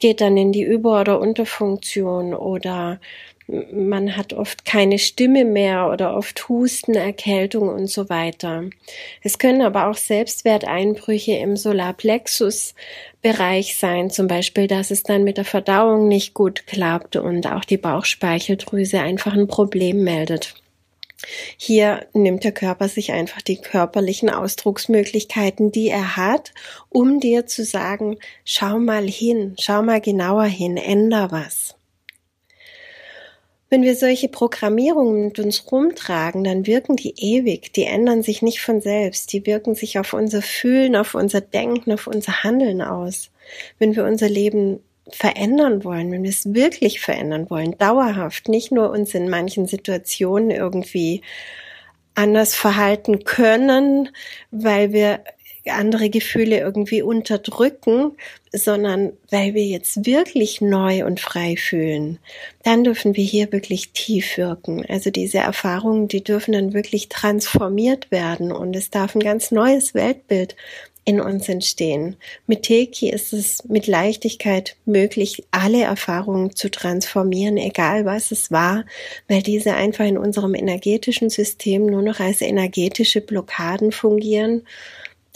geht 0.00 0.20
dann 0.20 0.36
in 0.36 0.52
die 0.52 0.64
Über- 0.64 1.00
oder 1.00 1.18
Unterfunktion 1.18 2.34
oder 2.34 3.00
man 3.72 4.16
hat 4.16 4.32
oft 4.32 4.64
keine 4.64 4.98
Stimme 4.98 5.44
mehr 5.44 5.90
oder 5.90 6.16
oft 6.16 6.48
Husten, 6.48 6.94
Erkältung 6.94 7.68
und 7.68 7.88
so 7.88 8.08
weiter. 8.08 8.64
Es 9.22 9.38
können 9.38 9.62
aber 9.62 9.88
auch 9.88 9.96
Selbstwerteinbrüche 9.96 11.32
im 11.32 11.56
Solarplexus-Bereich 11.56 13.76
sein, 13.76 14.10
zum 14.10 14.26
Beispiel, 14.26 14.66
dass 14.66 14.90
es 14.90 15.02
dann 15.02 15.24
mit 15.24 15.36
der 15.36 15.44
Verdauung 15.44 16.08
nicht 16.08 16.32
gut 16.34 16.66
klappt 16.66 17.16
und 17.16 17.46
auch 17.46 17.64
die 17.64 17.76
Bauchspeicheldrüse 17.76 19.00
einfach 19.00 19.34
ein 19.34 19.48
Problem 19.48 20.02
meldet. 20.02 20.54
Hier 21.56 22.06
nimmt 22.14 22.44
der 22.44 22.52
Körper 22.52 22.88
sich 22.88 23.12
einfach 23.12 23.42
die 23.42 23.60
körperlichen 23.60 24.30
Ausdrucksmöglichkeiten, 24.30 25.70
die 25.70 25.88
er 25.88 26.16
hat, 26.16 26.52
um 26.88 27.20
dir 27.20 27.46
zu 27.46 27.64
sagen, 27.64 28.16
schau 28.44 28.78
mal 28.78 29.06
hin, 29.06 29.54
schau 29.60 29.82
mal 29.82 30.00
genauer 30.00 30.44
hin, 30.44 30.76
änder 30.76 31.30
was. 31.30 31.76
Wenn 33.72 33.84
wir 33.84 33.96
solche 33.96 34.28
Programmierungen 34.28 35.24
mit 35.24 35.38
uns 35.38 35.72
rumtragen, 35.72 36.44
dann 36.44 36.66
wirken 36.66 36.94
die 36.94 37.14
ewig, 37.16 37.72
die 37.72 37.84
ändern 37.84 38.22
sich 38.22 38.42
nicht 38.42 38.60
von 38.60 38.82
selbst, 38.82 39.32
die 39.32 39.46
wirken 39.46 39.74
sich 39.74 39.98
auf 39.98 40.12
unser 40.12 40.42
Fühlen, 40.42 40.94
auf 40.94 41.14
unser 41.14 41.40
Denken, 41.40 41.90
auf 41.90 42.06
unser 42.06 42.44
Handeln 42.44 42.82
aus. 42.82 43.30
Wenn 43.78 43.96
wir 43.96 44.04
unser 44.04 44.28
Leben 44.28 44.80
verändern 45.10 45.84
wollen, 45.84 46.12
wenn 46.12 46.22
wir 46.22 46.28
es 46.28 46.52
wirklich 46.52 47.00
verändern 47.00 47.48
wollen, 47.48 47.78
dauerhaft, 47.78 48.50
nicht 48.50 48.72
nur 48.72 48.90
uns 48.90 49.14
in 49.14 49.30
manchen 49.30 49.66
Situationen 49.66 50.50
irgendwie 50.50 51.22
anders 52.14 52.54
verhalten 52.54 53.24
können, 53.24 54.10
weil 54.50 54.92
wir 54.92 55.24
andere 55.70 56.10
Gefühle 56.10 56.58
irgendwie 56.58 57.02
unterdrücken, 57.02 58.12
sondern 58.52 59.12
weil 59.30 59.54
wir 59.54 59.64
jetzt 59.64 60.04
wirklich 60.04 60.60
neu 60.60 61.04
und 61.04 61.20
frei 61.20 61.56
fühlen, 61.56 62.18
dann 62.64 62.84
dürfen 62.84 63.16
wir 63.16 63.24
hier 63.24 63.52
wirklich 63.52 63.90
tief 63.92 64.36
wirken. 64.36 64.84
Also 64.88 65.10
diese 65.10 65.38
Erfahrungen, 65.38 66.08
die 66.08 66.24
dürfen 66.24 66.52
dann 66.52 66.72
wirklich 66.72 67.08
transformiert 67.08 68.10
werden 68.10 68.52
und 68.52 68.74
es 68.74 68.90
darf 68.90 69.14
ein 69.14 69.20
ganz 69.20 69.52
neues 69.52 69.94
Weltbild 69.94 70.56
in 71.04 71.20
uns 71.20 71.48
entstehen. 71.48 72.16
Mit 72.46 72.62
Teki 72.64 73.10
ist 73.10 73.32
es 73.32 73.64
mit 73.64 73.86
Leichtigkeit 73.88 74.76
möglich, 74.84 75.44
alle 75.50 75.82
Erfahrungen 75.82 76.54
zu 76.54 76.70
transformieren, 76.70 77.56
egal 77.56 78.04
was 78.04 78.30
es 78.30 78.52
war, 78.52 78.84
weil 79.26 79.42
diese 79.42 79.74
einfach 79.74 80.04
in 80.04 80.16
unserem 80.16 80.54
energetischen 80.54 81.28
System 81.28 81.86
nur 81.86 82.02
noch 82.02 82.20
als 82.20 82.40
energetische 82.40 83.20
Blockaden 83.20 83.90
fungieren 83.90 84.62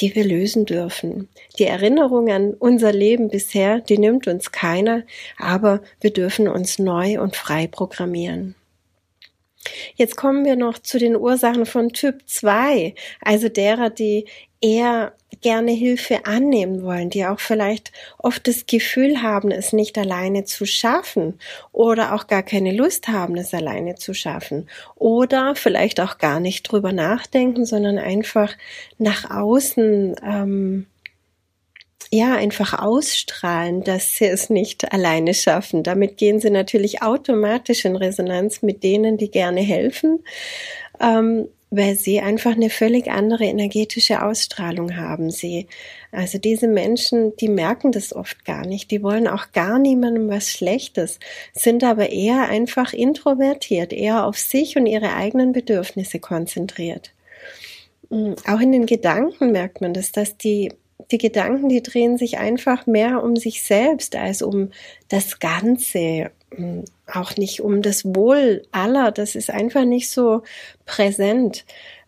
die 0.01 0.15
wir 0.15 0.25
lösen 0.25 0.67
dürfen. 0.67 1.29
Die 1.59 1.65
Erinnerung 1.65 2.31
an 2.31 2.55
unser 2.55 2.93
Leben 2.93 3.29
bisher, 3.29 3.81
die 3.81 3.99
nimmt 3.99 4.27
uns 4.27 4.53
keiner, 4.53 5.05
aber 5.39 5.81
wir 6.01 6.13
dürfen 6.13 6.49
uns 6.49 6.79
neu 6.79 7.21
und 7.21 7.37
frei 7.37 7.67
programmieren. 7.67 8.55
Jetzt 9.97 10.17
kommen 10.17 10.45
wir 10.45 10.57
noch 10.57 10.79
zu 10.79 10.99
den 10.99 11.17
Ursachen 11.17 11.67
von 11.67 11.91
Typ 11.91 12.23
2, 12.27 12.95
also 13.21 13.49
derer, 13.49 13.91
die 13.91 14.27
eher 14.61 15.13
gerne 15.43 15.73
Hilfe 15.73 16.25
annehmen 16.25 16.83
wollen, 16.83 17.11
die 17.11 17.27
auch 17.27 17.41
vielleicht 17.41 17.93
oft 18.19 18.49
das 18.49 18.67
Gefühl 18.67 19.23
haben, 19.23 19.51
es 19.51 19.73
nicht 19.73 19.99
alleine 19.99 20.45
zu 20.45 20.65
schaffen 20.65 21.39
oder 21.73 22.15
auch 22.15 22.27
gar 22.27 22.43
keine 22.43 22.73
Lust 22.73 23.09
haben, 23.09 23.37
es 23.37 23.53
alleine 23.53 23.97
zu 23.97 24.15
schaffen 24.15 24.69
oder 24.95 25.55
vielleicht 25.55 26.01
auch 26.01 26.19
gar 26.19 26.41
nicht 26.41 26.63
drüber 26.63 26.93
nachdenken, 26.93 27.67
sondern 27.67 27.99
einfach 27.99 28.55
nach 28.99 29.31
außen 29.31 30.17
ähm, 30.25 30.87
ja, 32.11 32.35
einfach 32.35 32.79
ausstrahlen, 32.79 33.83
dass 33.83 34.17
sie 34.17 34.27
es 34.27 34.49
nicht 34.49 34.93
alleine 34.93 35.35
schaffen. 35.35 35.83
Damit 35.83 36.17
gehen 36.17 36.41
sie 36.41 36.51
natürlich 36.51 37.03
automatisch 37.03 37.85
in 37.85 37.97
Resonanz 37.97 38.63
mit 38.63 38.85
denen, 38.85 39.17
die 39.17 39.31
gerne 39.31 39.61
helfen, 39.61 40.21
ähm, 41.01 41.49
weil 41.71 41.97
sie 41.97 42.21
einfach 42.21 42.53
eine 42.53 42.71
völlig 42.71 43.11
andere 43.11 43.45
energetische 43.45 44.23
Ausstrahlung 44.23 44.97
haben. 44.97 45.31
Sie, 45.31 45.67
also 46.13 46.39
diese 46.39 46.69
Menschen, 46.69 47.37
die 47.37 47.49
merken 47.49 47.93
das 47.93 48.15
oft 48.15 48.45
gar 48.45 48.67
nicht. 48.67 48.91
Die 48.91 49.03
wollen 49.03 49.27
auch 49.27 49.53
gar 49.53 49.79
niemandem 49.79 50.29
was 50.29 50.51
Schlechtes, 50.51 51.19
sind 51.53 51.83
aber 51.83 52.11
eher 52.11 52.49
einfach 52.49 52.93
introvertiert, 52.93 53.93
eher 53.93 54.25
auf 54.25 54.39
sich 54.39 54.77
und 54.77 54.87
ihre 54.87 55.15
eigenen 55.15 55.53
Bedürfnisse 55.53 56.21
konzentriert. 56.21 57.13
Auch 58.11 58.61
in 58.61 58.71
den 58.71 58.87
Gedanken 58.87 59.51
merkt 59.51 59.81
man 59.81 59.93
das, 59.93 60.13
dass 60.13 60.37
die 60.37 60.73
die 61.11 61.19
Gedanken, 61.19 61.69
die 61.69 61.83
drehen 61.83 62.19
sich 62.19 62.39
einfach 62.39 62.87
mehr 62.87 63.23
um 63.23 63.37
sich 63.37 63.63
selbst 63.63 64.17
als 64.17 64.43
um 64.43 64.71
das 65.09 65.39
Ganze, 65.39 66.31
hm, 66.55 66.85
auch 67.13 67.37
nicht 67.37 67.61
um 67.61 67.83
das 67.83 68.05
Wohl 68.05 68.63
aller. 68.73 69.13
Das 69.13 69.35
ist 69.35 69.51
einfach 69.51 69.85
nicht 69.85 70.11
so 70.11 70.43
präsent. 70.85 71.65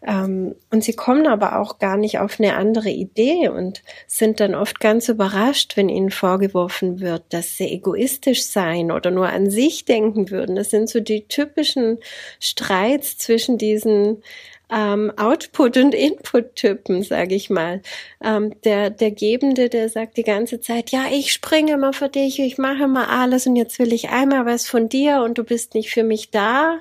Ähm, 0.06 0.54
und 0.70 0.84
sie 0.84 0.92
kommen 0.92 1.26
aber 1.26 1.58
auch 1.58 1.78
gar 1.78 1.96
nicht 1.96 2.18
auf 2.18 2.38
eine 2.38 2.54
andere 2.54 2.90
Idee 2.90 3.48
und 3.48 3.82
sind 4.06 4.38
dann 4.40 4.54
oft 4.54 4.78
ganz 4.78 5.08
überrascht, 5.08 5.76
wenn 5.76 5.88
ihnen 5.88 6.10
vorgeworfen 6.10 7.00
wird, 7.00 7.24
dass 7.30 7.56
sie 7.56 7.68
egoistisch 7.68 8.44
seien 8.44 8.92
oder 8.92 9.10
nur 9.10 9.28
an 9.28 9.50
sich 9.50 9.84
denken 9.84 10.30
würden. 10.30 10.54
Das 10.54 10.70
sind 10.70 10.88
so 10.88 11.00
die 11.00 11.26
typischen 11.26 11.98
Streits 12.38 13.18
zwischen 13.18 13.58
diesen 13.58 14.22
ähm, 14.70 15.12
Output- 15.16 15.76
und 15.76 15.94
Input-Typen, 15.94 17.02
sage 17.02 17.34
ich 17.34 17.50
mal. 17.50 17.82
Ähm, 18.22 18.54
der, 18.64 18.90
der 18.90 19.10
Gebende, 19.10 19.68
der 19.68 19.88
sagt 19.88 20.16
die 20.16 20.24
ganze 20.24 20.60
Zeit, 20.60 20.90
ja, 20.90 21.06
ich 21.10 21.32
springe 21.32 21.76
mal 21.76 21.92
für 21.92 22.08
dich, 22.08 22.38
ich 22.38 22.58
mache 22.58 22.88
mal 22.88 23.06
alles 23.06 23.46
und 23.46 23.56
jetzt 23.56 23.78
will 23.78 23.92
ich 23.92 24.10
einmal 24.10 24.46
was 24.46 24.68
von 24.68 24.88
dir 24.88 25.22
und 25.22 25.38
du 25.38 25.44
bist 25.44 25.74
nicht 25.74 25.90
für 25.90 26.04
mich 26.04 26.30
da. 26.30 26.80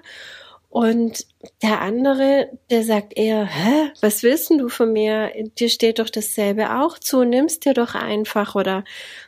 Und 0.70 1.25
der 1.63 1.82
andere, 1.82 2.50
der 2.70 2.84
sagt 2.84 3.17
eher, 3.17 3.46
hä, 3.46 3.91
was 4.01 4.22
willst 4.22 4.50
du 4.50 4.67
von 4.67 4.91
mir? 4.91 5.32
Dir 5.58 5.70
steht 5.70 6.00
doch 6.00 6.10
dasselbe 6.10 6.75
auch 6.79 7.00
zu, 7.00 7.24
nimmst 7.24 7.65
dir 7.65 7.74
doch 7.74 7.96
einfach 7.96 8.53
oder 8.53 8.84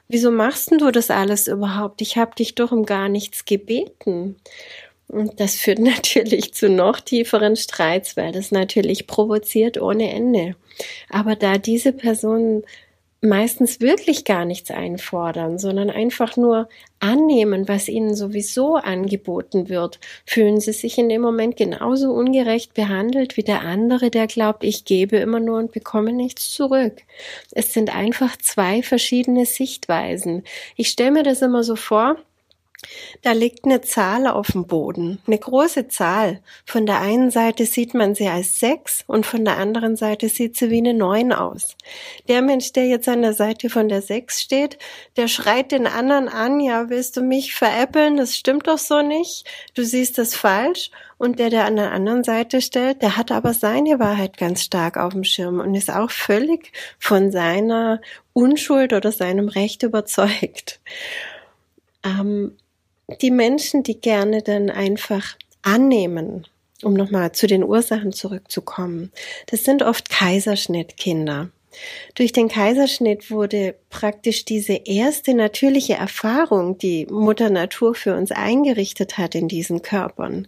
wieso 0.09 0.31
machst 0.31 0.69
denn 0.69 0.79
du 0.79 0.91
das 0.91 1.09
alles 1.09 1.47
überhaupt? 1.47 2.01
Ich 2.01 2.17
habe 2.17 2.35
dich 2.35 2.55
doch 2.55 2.71
um 2.71 2.85
gar 2.85 3.07
nichts 3.07 3.45
gebeten. 3.45 4.35
Und 5.09 5.39
das 5.39 5.55
führt 5.55 5.79
natürlich 5.79 6.53
zu 6.53 6.69
noch 6.69 7.01
tieferen 7.01 7.55
Streits, 7.55 8.15
weil 8.15 8.31
das 8.31 8.51
natürlich 8.51 9.07
provoziert 9.07 9.81
ohne 9.81 10.11
Ende. 10.11 10.55
Aber 11.09 11.35
da 11.35 11.57
diese 11.57 11.91
Personen 11.91 12.63
meistens 13.21 13.81
wirklich 13.81 14.23
gar 14.23 14.45
nichts 14.45 14.71
einfordern, 14.71 15.57
sondern 15.57 15.89
einfach 15.89 16.37
nur 16.37 16.69
annehmen, 16.99 17.67
was 17.67 17.89
ihnen 17.89 18.15
sowieso 18.15 18.75
angeboten 18.75 19.67
wird, 19.67 19.99
fühlen 20.25 20.61
sie 20.61 20.71
sich 20.71 20.97
in 20.97 21.09
dem 21.09 21.21
Moment 21.21 21.57
genauso 21.57 22.11
ungerecht 22.11 22.73
behandelt 22.73 23.35
wie 23.35 23.43
der 23.43 23.61
andere, 23.61 24.09
der 24.09 24.27
glaubt, 24.27 24.63
ich 24.63 24.85
gebe 24.85 25.17
immer 25.17 25.41
nur 25.41 25.59
und 25.59 25.73
bekomme 25.73 26.13
nichts 26.13 26.51
zurück. 26.51 27.01
Es 27.51 27.73
sind 27.73 27.93
einfach 27.93 28.37
zwei 28.37 28.83
verschiedene 28.83 29.45
Sichtweisen. 29.45 30.43
Ich 30.77 30.87
stelle 30.89 31.11
mir 31.11 31.23
das 31.23 31.41
immer 31.41 31.63
so 31.63 31.75
vor, 31.75 32.15
da 33.23 33.33
liegt 33.33 33.65
eine 33.65 33.81
Zahl 33.81 34.27
auf 34.27 34.47
dem 34.47 34.65
Boden, 34.65 35.19
eine 35.27 35.37
große 35.37 35.89
Zahl. 35.89 36.41
Von 36.65 36.85
der 36.85 37.01
einen 37.01 37.29
Seite 37.29 37.65
sieht 37.65 37.93
man 37.93 38.15
sie 38.15 38.27
als 38.27 38.59
sechs 38.59 39.03
und 39.07 39.25
von 39.25 39.43
der 39.43 39.57
anderen 39.57 39.97
Seite 39.97 40.29
sieht 40.29 40.55
sie 40.55 40.69
wie 40.69 40.77
eine 40.77 40.93
neun 40.93 41.33
aus. 41.33 41.75
Der 42.29 42.41
Mensch, 42.41 42.71
der 42.71 42.85
jetzt 42.85 43.09
an 43.09 43.21
der 43.21 43.33
Seite 43.33 43.69
von 43.69 43.89
der 43.89 44.01
sechs 44.01 44.41
steht, 44.41 44.77
der 45.17 45.27
schreit 45.27 45.73
den 45.73 45.87
anderen 45.87 46.29
an, 46.29 46.61
ja, 46.61 46.89
willst 46.89 47.17
du 47.17 47.21
mich 47.21 47.53
veräppeln? 47.53 48.15
Das 48.15 48.37
stimmt 48.37 48.67
doch 48.67 48.77
so 48.77 49.01
nicht. 49.01 49.45
Du 49.73 49.83
siehst 49.83 50.17
das 50.17 50.35
falsch. 50.35 50.91
Und 51.17 51.37
der, 51.37 51.49
der 51.49 51.65
an 51.65 51.75
der 51.75 51.91
anderen 51.91 52.23
Seite 52.23 52.61
steht, 52.61 53.01
der 53.01 53.17
hat 53.17 53.29
aber 53.29 53.53
seine 53.53 53.99
Wahrheit 53.99 54.37
ganz 54.37 54.63
stark 54.63 54.95
auf 54.95 55.11
dem 55.11 55.25
Schirm 55.25 55.59
und 55.59 55.75
ist 55.75 55.91
auch 55.91 56.11
völlig 56.11 56.71
von 56.97 57.29
seiner 57.29 57.99
Unschuld 58.31 58.93
oder 58.93 59.11
seinem 59.11 59.49
Recht 59.49 59.83
überzeugt. 59.83 60.79
Ähm, 62.05 62.55
die 63.21 63.31
Menschen, 63.31 63.83
die 63.83 63.99
gerne 63.99 64.41
dann 64.41 64.69
einfach 64.69 65.37
annehmen, 65.61 66.47
um 66.83 66.93
nochmal 66.93 67.31
zu 67.31 67.47
den 67.47 67.63
Ursachen 67.63 68.13
zurückzukommen, 68.13 69.11
das 69.47 69.63
sind 69.63 69.83
oft 69.83 70.09
Kaiserschnittkinder. 70.09 71.49
Durch 72.15 72.31
den 72.31 72.47
Kaiserschnitt 72.47 73.29
wurde 73.29 73.75
praktisch 73.89 74.43
diese 74.43 74.73
erste 74.73 75.33
natürliche 75.33 75.93
Erfahrung, 75.93 76.77
die 76.77 77.05
Mutter 77.05 77.49
Natur 77.49 77.93
für 77.93 78.15
uns 78.15 78.31
eingerichtet 78.31 79.17
hat 79.17 79.35
in 79.35 79.47
diesen 79.47 79.81
Körpern, 79.81 80.47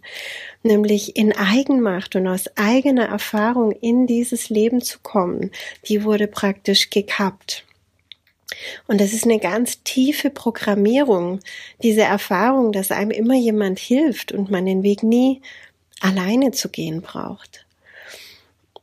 nämlich 0.62 1.16
in 1.16 1.32
Eigenmacht 1.32 2.16
und 2.16 2.26
aus 2.26 2.46
eigener 2.56 3.06
Erfahrung 3.06 3.72
in 3.72 4.06
dieses 4.06 4.50
Leben 4.50 4.80
zu 4.80 4.98
kommen, 5.02 5.52
die 5.86 6.04
wurde 6.04 6.26
praktisch 6.26 6.90
gekappt. 6.90 7.64
Und 8.86 9.00
das 9.00 9.12
ist 9.12 9.24
eine 9.24 9.38
ganz 9.38 9.82
tiefe 9.82 10.30
Programmierung, 10.30 11.40
diese 11.82 12.02
Erfahrung, 12.02 12.72
dass 12.72 12.90
einem 12.90 13.10
immer 13.10 13.34
jemand 13.34 13.78
hilft 13.78 14.32
und 14.32 14.50
man 14.50 14.66
den 14.66 14.82
Weg 14.82 15.02
nie 15.02 15.40
alleine 16.00 16.50
zu 16.52 16.68
gehen 16.68 17.00
braucht. 17.02 17.64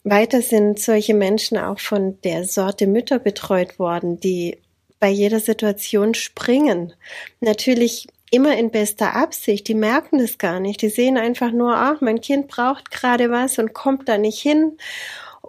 weiter 0.04 0.42
sind 0.42 0.80
solche 0.80 1.14
Menschen 1.14 1.58
auch 1.58 1.80
von 1.80 2.20
der 2.24 2.46
Sorte 2.46 2.88
Mütter 2.88 3.20
betreut 3.20 3.78
worden, 3.80 4.20
die 4.20 4.58
bei 5.00 5.10
jeder 5.10 5.40
Situation 5.40 6.14
springen. 6.14 6.94
Natürlich 7.42 8.08
immer 8.32 8.58
in 8.58 8.72
bester 8.72 9.16
Absicht. 9.16 9.68
Die 9.68 9.76
merken 9.76 10.20
das 10.20 10.38
gar 10.38 10.60
nicht. 10.60 10.82
Die 10.82 10.90
sehen 10.90 11.18
einfach 11.18 11.52
nur, 11.52 11.76
ach, 11.76 12.02
mein 12.02 12.22
Kind 12.22 12.48
braucht 12.48 12.92
gerade 12.92 13.32
was 13.32 13.58
und 13.60 13.74
kommt 13.74 14.08
da 14.08 14.18
nicht 14.18 14.40
hin. 14.40 14.78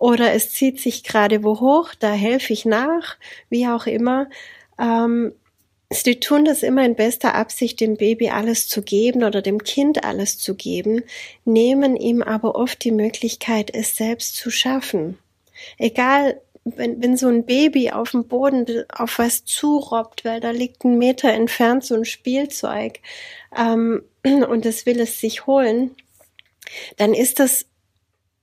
Oder 0.00 0.32
es 0.32 0.50
zieht 0.50 0.80
sich 0.80 1.04
gerade 1.04 1.44
wo 1.44 1.60
hoch, 1.60 1.94
da 1.94 2.10
helfe 2.10 2.54
ich 2.54 2.64
nach, 2.64 3.18
wie 3.50 3.68
auch 3.68 3.86
immer. 3.86 4.30
Ähm, 4.80 5.34
Sie 5.92 6.20
tun 6.20 6.46
das 6.46 6.62
immer 6.62 6.86
in 6.86 6.94
bester 6.94 7.34
Absicht, 7.34 7.80
dem 7.80 7.96
Baby 7.96 8.30
alles 8.30 8.66
zu 8.66 8.80
geben 8.80 9.24
oder 9.24 9.42
dem 9.42 9.62
Kind 9.62 10.02
alles 10.02 10.38
zu 10.38 10.54
geben, 10.54 11.02
nehmen 11.44 11.96
ihm 11.96 12.22
aber 12.22 12.54
oft 12.54 12.82
die 12.82 12.92
Möglichkeit, 12.92 13.74
es 13.74 13.96
selbst 13.96 14.36
zu 14.36 14.50
schaffen. 14.50 15.18
Egal, 15.76 16.40
wenn, 16.64 17.02
wenn 17.02 17.16
so 17.18 17.28
ein 17.28 17.44
Baby 17.44 17.90
auf 17.90 18.12
dem 18.12 18.26
Boden 18.26 18.84
auf 18.88 19.18
was 19.18 19.44
zurobbt, 19.44 20.24
weil 20.24 20.40
da 20.40 20.50
liegt 20.50 20.84
ein 20.84 20.96
Meter 20.96 21.30
entfernt 21.30 21.84
so 21.84 21.94
ein 21.94 22.06
Spielzeug 22.06 23.00
ähm, 23.54 24.02
und 24.24 24.64
das 24.64 24.86
will 24.86 24.98
es 25.00 25.20
sich 25.20 25.46
holen, 25.46 25.90
dann 26.96 27.12
ist 27.12 27.38
das 27.38 27.66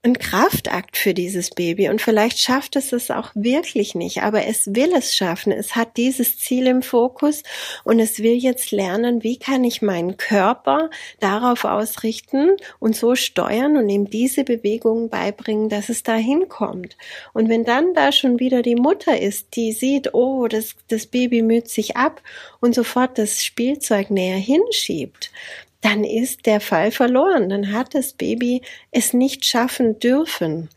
ein 0.04 0.16
Kraftakt 0.16 0.96
für 0.96 1.12
dieses 1.12 1.50
Baby 1.50 1.88
und 1.88 2.00
vielleicht 2.00 2.38
schafft 2.38 2.76
es 2.76 2.92
es 2.92 3.10
auch 3.10 3.32
wirklich 3.34 3.96
nicht, 3.96 4.22
aber 4.22 4.46
es 4.46 4.72
will 4.72 4.92
es 4.96 5.16
schaffen. 5.16 5.50
Es 5.50 5.74
hat 5.74 5.96
dieses 5.96 6.38
Ziel 6.38 6.68
im 6.68 6.82
Fokus 6.82 7.42
und 7.82 7.98
es 7.98 8.20
will 8.20 8.34
jetzt 8.34 8.70
lernen, 8.70 9.24
wie 9.24 9.40
kann 9.40 9.64
ich 9.64 9.82
meinen 9.82 10.16
Körper 10.16 10.90
darauf 11.18 11.64
ausrichten 11.64 12.50
und 12.78 12.94
so 12.94 13.16
steuern 13.16 13.76
und 13.76 13.88
ihm 13.88 14.08
diese 14.08 14.44
Bewegungen 14.44 15.08
beibringen, 15.08 15.68
dass 15.68 15.88
es 15.88 16.04
da 16.04 16.14
hinkommt. 16.14 16.96
Und 17.32 17.48
wenn 17.48 17.64
dann 17.64 17.92
da 17.92 18.12
schon 18.12 18.38
wieder 18.38 18.62
die 18.62 18.76
Mutter 18.76 19.20
ist, 19.20 19.56
die 19.56 19.72
sieht, 19.72 20.14
oh, 20.14 20.46
das, 20.46 20.76
das 20.86 21.06
Baby 21.06 21.42
müht 21.42 21.68
sich 21.68 21.96
ab 21.96 22.22
und 22.60 22.72
sofort 22.72 23.18
das 23.18 23.44
Spielzeug 23.44 24.10
näher 24.10 24.38
hinschiebt, 24.38 25.32
dann 25.80 26.04
ist 26.04 26.46
der 26.46 26.60
Fall 26.60 26.90
verloren. 26.90 27.48
Dann 27.48 27.72
hat 27.72 27.94
das 27.94 28.12
Baby 28.12 28.62
es 28.90 29.12
nicht 29.12 29.44
schaffen 29.44 29.98
dürfen. 29.98 30.68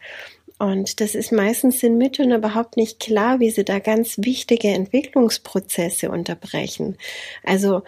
Und 0.59 1.01
das 1.01 1.15
ist 1.15 1.31
meistens 1.31 1.79
den 1.79 1.97
Müttern 1.97 2.31
überhaupt 2.31 2.77
nicht 2.77 2.99
klar, 2.99 3.39
wie 3.39 3.49
sie 3.49 3.65
da 3.65 3.79
ganz 3.79 4.19
wichtige 4.19 4.67
Entwicklungsprozesse 4.67 6.11
unterbrechen. 6.11 6.97
Also 7.43 7.81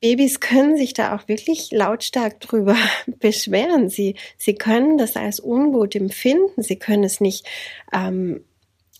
Babys 0.00 0.38
können 0.38 0.76
sich 0.76 0.92
da 0.94 1.16
auch 1.16 1.26
wirklich 1.26 1.72
lautstark 1.72 2.38
drüber 2.42 2.76
beschweren. 3.06 3.88
Sie, 3.88 4.14
sie 4.36 4.54
können 4.54 4.98
das 4.98 5.16
als 5.16 5.40
ungut 5.40 5.96
empfinden. 5.96 6.62
Sie 6.62 6.76
können 6.76 7.02
es 7.02 7.20
nicht 7.20 7.44
ähm, 7.92 8.44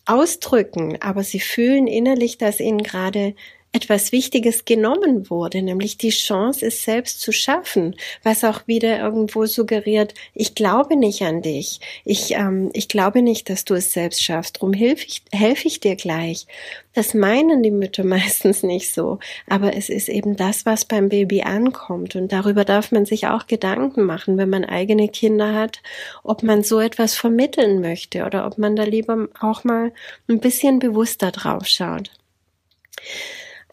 ausdrücken, 0.04 1.00
aber 1.00 1.22
sie 1.22 1.40
fühlen 1.40 1.86
innerlich, 1.86 2.38
dass 2.38 2.58
ihnen 2.58 2.82
gerade 2.82 3.34
etwas 3.76 4.10
Wichtiges 4.10 4.64
genommen 4.64 5.28
wurde, 5.28 5.60
nämlich 5.60 5.98
die 5.98 6.08
Chance, 6.08 6.64
es 6.64 6.82
selbst 6.82 7.20
zu 7.20 7.30
schaffen, 7.30 7.94
was 8.22 8.42
auch 8.42 8.66
wieder 8.66 8.98
irgendwo 8.98 9.44
suggeriert, 9.44 10.14
ich 10.32 10.54
glaube 10.54 10.96
nicht 10.96 11.20
an 11.20 11.42
dich, 11.42 11.80
ich, 12.06 12.32
ähm, 12.32 12.70
ich 12.72 12.88
glaube 12.88 13.20
nicht, 13.20 13.50
dass 13.50 13.66
du 13.66 13.74
es 13.74 13.92
selbst 13.92 14.22
schaffst, 14.22 14.56
darum 14.56 14.72
helfe 14.72 15.04
ich, 15.06 15.22
helfe 15.30 15.68
ich 15.68 15.80
dir 15.80 15.94
gleich. 15.94 16.46
Das 16.94 17.12
meinen 17.12 17.62
die 17.62 17.70
Mütter 17.70 18.02
meistens 18.16 18.62
nicht 18.62 18.94
so, 18.94 19.18
aber 19.46 19.76
es 19.76 19.90
ist 19.90 20.08
eben 20.08 20.36
das, 20.36 20.64
was 20.64 20.86
beim 20.86 21.10
Baby 21.10 21.42
ankommt. 21.42 22.16
Und 22.16 22.32
darüber 22.32 22.64
darf 22.64 22.92
man 22.92 23.04
sich 23.04 23.26
auch 23.26 23.46
Gedanken 23.46 24.04
machen, 24.04 24.38
wenn 24.38 24.48
man 24.48 24.64
eigene 24.64 25.08
Kinder 25.08 25.52
hat, 25.52 25.82
ob 26.22 26.42
man 26.42 26.62
so 26.62 26.80
etwas 26.80 27.14
vermitteln 27.14 27.82
möchte 27.82 28.24
oder 28.24 28.46
ob 28.46 28.56
man 28.56 28.74
da 28.74 28.84
lieber 28.84 29.28
auch 29.38 29.64
mal 29.64 29.92
ein 30.28 30.40
bisschen 30.40 30.78
bewusster 30.78 31.30
drauf 31.30 31.66
schaut 31.66 32.10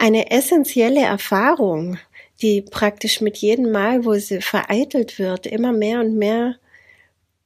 eine 0.04 0.32
essentielle 0.32 1.00
Erfahrung, 1.00 1.98
die 2.42 2.62
praktisch 2.62 3.22
mit 3.22 3.38
jedem 3.38 3.72
Mal, 3.72 4.04
wo 4.04 4.16
sie 4.16 4.42
vereitelt 4.42 5.18
wird, 5.18 5.46
immer 5.46 5.72
mehr 5.72 6.02
und 6.02 6.18
mehr 6.18 6.58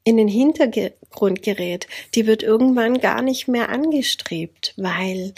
in 0.03 0.17
den 0.17 0.27
Hintergrund 0.27 1.43
gerät, 1.43 1.85
die 2.15 2.25
wird 2.25 2.41
irgendwann 2.41 2.99
gar 2.99 3.21
nicht 3.21 3.47
mehr 3.47 3.69
angestrebt, 3.69 4.73
weil 4.75 5.33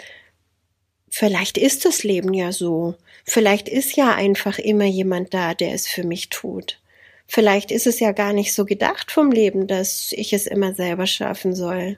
vielleicht 1.10 1.58
ist 1.58 1.84
das 1.84 2.04
Leben 2.04 2.34
ja 2.34 2.54
so. 2.54 2.96
Vielleicht 3.26 3.68
ist 3.68 3.98
ja 3.98 4.16
einfach 4.16 4.58
immer 4.58 4.86
jemand 4.86 5.34
da, 5.34 5.54
der 5.54 5.74
es 5.74 5.90
für 5.90 6.06
mich 6.06 6.30
tut. 6.30 6.80
Vielleicht 7.28 7.70
ist 7.72 7.86
es 7.86 8.00
ja 8.00 8.14
gar 8.14 8.32
nicht 8.32 8.54
so 8.54 8.64
gedacht 8.64 9.12
vom 9.12 9.30
Leben, 9.30 9.68
dass 9.68 10.14
ich 10.14 10.32
es 10.32 10.48
immer 10.48 10.74
selber 10.74 11.06
schaffen 11.06 11.54
soll. 11.54 11.98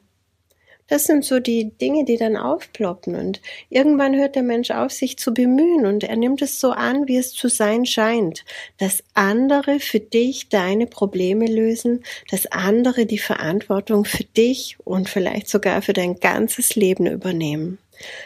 Das 0.92 1.06
sind 1.06 1.24
so 1.24 1.40
die 1.40 1.72
Dinge, 1.78 2.04
die 2.04 2.18
dann 2.18 2.36
aufploppen 2.36 3.16
und 3.16 3.40
irgendwann 3.70 4.14
hört 4.14 4.36
der 4.36 4.44
Mensch 4.44 4.72
auf, 4.72 4.92
sich 4.92 5.18
zu 5.18 5.34
bemühen 5.34 5.86
und 5.86 6.04
er 6.04 6.18
nimmt 6.18 6.42
es 6.42 6.60
so 6.60 6.72
an, 6.72 7.08
wie 7.08 7.16
es 7.16 7.32
zu 7.32 7.48
sein 7.48 7.86
scheint, 7.86 8.44
dass 8.78 9.02
andere 9.14 9.80
für 9.80 10.02
dich 10.02 10.50
deine 10.50 10.88
Probleme 10.88 11.46
lösen, 11.46 12.04
dass 12.30 12.46
andere 12.46 13.06
die 13.06 13.20
Verantwortung 13.20 14.04
für 14.04 14.26
dich 14.26 14.76
und 14.84 15.08
vielleicht 15.08 15.48
sogar 15.48 15.82
für 15.82 15.94
dein 15.94 16.20
ganzes 16.20 16.76
Leben 16.76 17.08
übernehmen. 17.08 17.78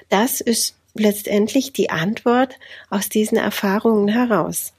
Das 0.10 0.41
ist 0.41 0.73
letztendlich 0.95 1.71
die 1.71 1.91
Antwort 1.91 2.58
aus 2.89 3.10
diesen 3.10 3.38
Erfahrungen 3.38 4.08
heraus. 4.08 4.73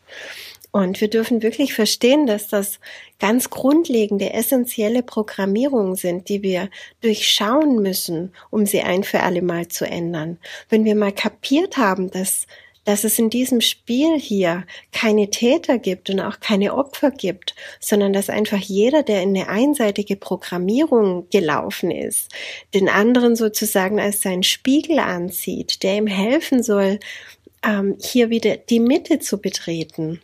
Und 0.77 1.01
wir 1.01 1.09
dürfen 1.09 1.43
wirklich 1.43 1.73
verstehen, 1.73 2.27
dass 2.27 2.49
das 2.49 2.81
ganz 3.19 3.49
grundlegende, 3.49 4.35
essentielle 4.35 5.03
Programmierungen 5.03 5.97
sind, 5.97 6.29
die 6.29 6.43
wir 6.43 6.69
durchschauen 7.01 7.81
müssen, 7.81 8.35
um 8.51 8.67
sie 8.67 8.83
ein 8.83 9.03
für 9.03 9.21
alle 9.21 9.41
Mal 9.41 9.69
zu 9.69 9.87
ändern. 9.87 10.37
Wenn 10.69 10.85
wir 10.85 10.95
mal 10.95 11.13
kapiert 11.13 11.79
haben, 11.79 12.11
dass 12.11 12.47
dass 12.85 13.05
es 13.05 13.19
in 13.19 13.31
diesem 13.31 13.63
Spiel 13.63 14.17
hier 14.21 14.65
keine 14.93 15.31
Täter 15.31 15.79
gibt 15.79 16.11
und 16.11 16.21
auch 16.21 16.39
keine 16.41 16.75
Opfer 16.75 17.11
gibt, 17.11 17.57
sondern 17.81 18.13
dass 18.13 18.29
einfach 18.29 18.61
jeder, 18.61 19.03
der 19.03 19.23
in 19.23 19.31
eine 19.31 19.49
einseitige 19.49 20.15
Programmierung 20.15 21.27
gelaufen 21.31 21.91
ist, 21.91 22.31
den 22.75 22.89
anderen 22.91 23.35
sozusagen 23.35 23.99
als 23.99 24.21
seinen 24.21 24.45
Spiegel 24.45 24.99
anzieht, 24.99 25.83
der 25.83 25.97
ihm 25.97 26.07
helfen 26.07 26.63
soll, 26.63 27.01
ähm, 27.65 27.97
hier 28.01 28.29
wieder 28.29 28.59
die 28.59 28.79
Mitte 28.79 29.19
zu 29.19 29.41
betreten 29.41 30.21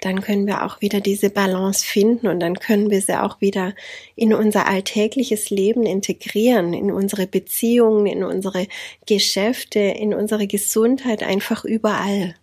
dann 0.00 0.20
können 0.22 0.46
wir 0.46 0.64
auch 0.64 0.80
wieder 0.80 1.00
diese 1.00 1.30
Balance 1.30 1.84
finden 1.84 2.26
und 2.26 2.40
dann 2.40 2.58
können 2.58 2.90
wir 2.90 3.00
sie 3.00 3.20
auch 3.20 3.40
wieder 3.40 3.74
in 4.16 4.34
unser 4.34 4.66
alltägliches 4.66 5.50
Leben 5.50 5.84
integrieren, 5.84 6.72
in 6.72 6.90
unsere 6.90 7.26
Beziehungen, 7.26 8.06
in 8.06 8.24
unsere 8.24 8.66
Geschäfte, 9.06 9.80
in 9.80 10.14
unsere 10.14 10.46
Gesundheit, 10.46 11.22
einfach 11.22 11.64
überall. 11.64 12.34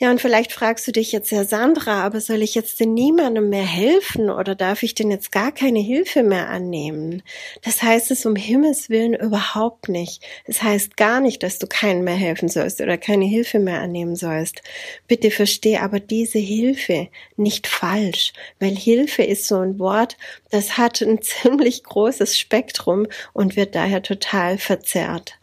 Ja, 0.00 0.10
und 0.10 0.20
vielleicht 0.20 0.50
fragst 0.50 0.88
du 0.88 0.92
dich 0.92 1.12
jetzt, 1.12 1.30
ja, 1.30 1.44
Sandra, 1.44 2.02
aber 2.04 2.20
soll 2.20 2.42
ich 2.42 2.56
jetzt 2.56 2.80
denn 2.80 2.94
niemandem 2.94 3.48
mehr 3.48 3.64
helfen 3.64 4.28
oder 4.28 4.56
darf 4.56 4.82
ich 4.82 4.94
denn 4.96 5.08
jetzt 5.08 5.30
gar 5.30 5.52
keine 5.52 5.78
Hilfe 5.78 6.24
mehr 6.24 6.48
annehmen? 6.48 7.22
Das 7.62 7.80
heißt 7.80 8.10
es 8.10 8.26
um 8.26 8.34
Himmels 8.34 8.90
Willen 8.90 9.14
überhaupt 9.14 9.88
nicht. 9.88 10.20
Es 10.46 10.64
heißt 10.64 10.96
gar 10.96 11.20
nicht, 11.20 11.44
dass 11.44 11.60
du 11.60 11.68
keinen 11.68 12.02
mehr 12.02 12.16
helfen 12.16 12.48
sollst 12.48 12.80
oder 12.80 12.98
keine 12.98 13.24
Hilfe 13.24 13.60
mehr 13.60 13.80
annehmen 13.80 14.16
sollst. 14.16 14.62
Bitte 15.06 15.30
versteh 15.30 15.78
aber 15.78 16.00
diese 16.00 16.40
Hilfe 16.40 17.06
nicht 17.36 17.68
falsch, 17.68 18.32
weil 18.58 18.74
Hilfe 18.74 19.22
ist 19.22 19.46
so 19.46 19.58
ein 19.60 19.78
Wort, 19.78 20.16
das 20.50 20.76
hat 20.76 21.02
ein 21.02 21.22
ziemlich 21.22 21.84
großes 21.84 22.36
Spektrum 22.36 23.06
und 23.32 23.54
wird 23.54 23.76
daher 23.76 24.02
total 24.02 24.58
verzerrt. 24.58 25.38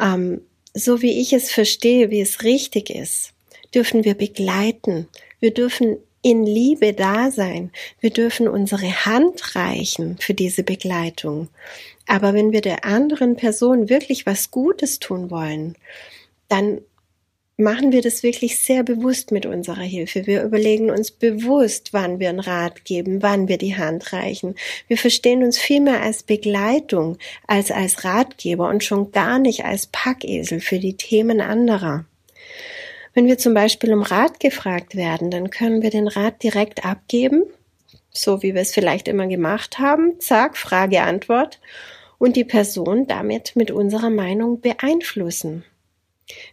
Ähm, 0.00 0.42
so 0.72 1.02
wie 1.02 1.20
ich 1.20 1.32
es 1.32 1.50
verstehe, 1.50 2.10
wie 2.10 2.20
es 2.20 2.44
richtig 2.44 2.88
ist, 2.88 3.32
dürfen 3.74 4.04
wir 4.04 4.14
begleiten. 4.14 5.08
Wir 5.40 5.52
dürfen 5.52 5.96
in 6.22 6.46
Liebe 6.46 6.92
da 6.92 7.30
sein. 7.30 7.72
Wir 8.00 8.10
dürfen 8.10 8.48
unsere 8.48 9.04
Hand 9.04 9.56
reichen 9.56 10.16
für 10.18 10.34
diese 10.34 10.62
Begleitung. 10.62 11.48
Aber 12.06 12.32
wenn 12.34 12.52
wir 12.52 12.60
der 12.60 12.84
anderen 12.84 13.36
Person 13.36 13.88
wirklich 13.88 14.24
was 14.24 14.50
Gutes 14.50 15.00
tun 15.00 15.30
wollen, 15.30 15.76
dann 16.48 16.80
machen 17.56 17.92
wir 17.92 18.02
das 18.02 18.22
wirklich 18.22 18.58
sehr 18.58 18.82
bewusst 18.82 19.30
mit 19.30 19.46
unserer 19.46 19.82
Hilfe. 19.82 20.26
Wir 20.26 20.42
überlegen 20.42 20.90
uns 20.90 21.10
bewusst, 21.10 21.92
wann 21.92 22.18
wir 22.18 22.28
einen 22.28 22.40
Rat 22.40 22.84
geben, 22.84 23.22
wann 23.22 23.48
wir 23.48 23.58
die 23.58 23.76
Hand 23.76 24.12
reichen. 24.12 24.54
Wir 24.88 24.98
verstehen 24.98 25.42
uns 25.42 25.58
vielmehr 25.58 26.02
als 26.02 26.22
Begleitung 26.22 27.18
als 27.46 27.70
als 27.70 28.04
Ratgeber 28.04 28.68
und 28.68 28.84
schon 28.84 29.12
gar 29.12 29.38
nicht 29.38 29.64
als 29.64 29.86
Packesel 29.86 30.60
für 30.60 30.78
die 30.78 30.96
Themen 30.96 31.40
anderer. 31.40 32.04
Wenn 33.14 33.26
wir 33.26 33.38
zum 33.38 33.54
Beispiel 33.54 33.92
um 33.92 34.02
Rat 34.02 34.40
gefragt 34.40 34.96
werden, 34.96 35.30
dann 35.30 35.50
können 35.50 35.82
wir 35.82 35.90
den 35.90 36.08
Rat 36.08 36.42
direkt 36.42 36.84
abgeben, 36.84 37.44
so 38.10 38.42
wie 38.42 38.54
wir 38.54 38.62
es 38.62 38.72
vielleicht 38.72 39.08
immer 39.08 39.26
gemacht 39.26 39.78
haben. 39.78 40.18
Zack, 40.20 40.56
Frage, 40.56 41.02
Antwort. 41.02 41.60
Und 42.18 42.36
die 42.36 42.44
Person 42.44 43.06
damit 43.06 43.56
mit 43.56 43.70
unserer 43.70 44.10
Meinung 44.10 44.60
beeinflussen. 44.60 45.64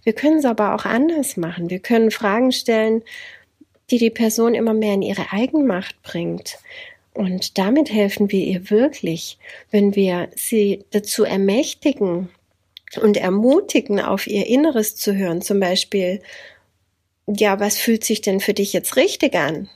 Wir 0.03 0.13
können 0.13 0.39
es 0.39 0.45
aber 0.45 0.73
auch 0.73 0.85
anders 0.85 1.37
machen. 1.37 1.69
Wir 1.69 1.79
können 1.79 2.11
Fragen 2.11 2.51
stellen, 2.51 3.03
die 3.89 3.97
die 3.97 4.09
Person 4.09 4.55
immer 4.55 4.73
mehr 4.73 4.95
in 4.95 5.01
ihre 5.01 5.31
Eigenmacht 5.31 6.01
bringt 6.03 6.57
Und 7.13 7.57
damit 7.57 7.91
helfen 7.91 8.31
wir 8.31 8.43
ihr 8.43 8.69
wirklich, 8.69 9.37
wenn 9.71 9.95
wir 9.95 10.29
sie 10.35 10.85
dazu 10.91 11.23
ermächtigen 11.23 12.29
und 12.97 13.17
ermutigen, 13.17 13.99
auf 13.99 14.27
ihr 14.27 14.47
Inneres 14.47 14.95
zu 14.95 15.15
hören. 15.15 15.41
Zum 15.41 15.59
Beispiel, 15.59 16.21
ja, 17.27 17.59
was 17.59 17.77
fühlt 17.77 18.03
sich 18.03 18.21
denn 18.21 18.39
für 18.39 18.53
dich 18.53 18.73
jetzt 18.73 18.95
richtig 18.95 19.35
an? 19.35 19.69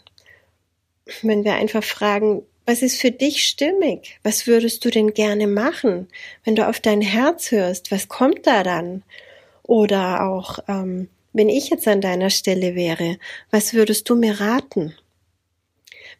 Wenn 1.21 1.43
wir 1.43 1.53
einfach 1.53 1.83
fragen, 1.83 2.43
was 2.65 2.81
ist 2.81 2.99
für 2.99 3.11
dich 3.11 3.43
stimmig? 3.43 4.19
Was 4.23 4.47
würdest 4.47 4.85
du 4.85 4.89
denn 4.89 5.13
gerne 5.13 5.47
machen? 5.47 6.07
Wenn 6.43 6.55
du 6.55 6.67
auf 6.67 6.79
dein 6.79 7.01
Herz 7.01 7.51
hörst, 7.51 7.91
was 7.91 8.07
kommt 8.07 8.47
da 8.47 8.63
dann? 8.63 9.03
Oder 9.63 10.25
auch, 10.27 10.59
ähm, 10.67 11.09
wenn 11.33 11.49
ich 11.49 11.69
jetzt 11.69 11.87
an 11.87 12.01
deiner 12.01 12.29
Stelle 12.29 12.75
wäre, 12.75 13.17
was 13.51 13.73
würdest 13.73 14.09
du 14.09 14.15
mir 14.15 14.39
raten? 14.39 14.95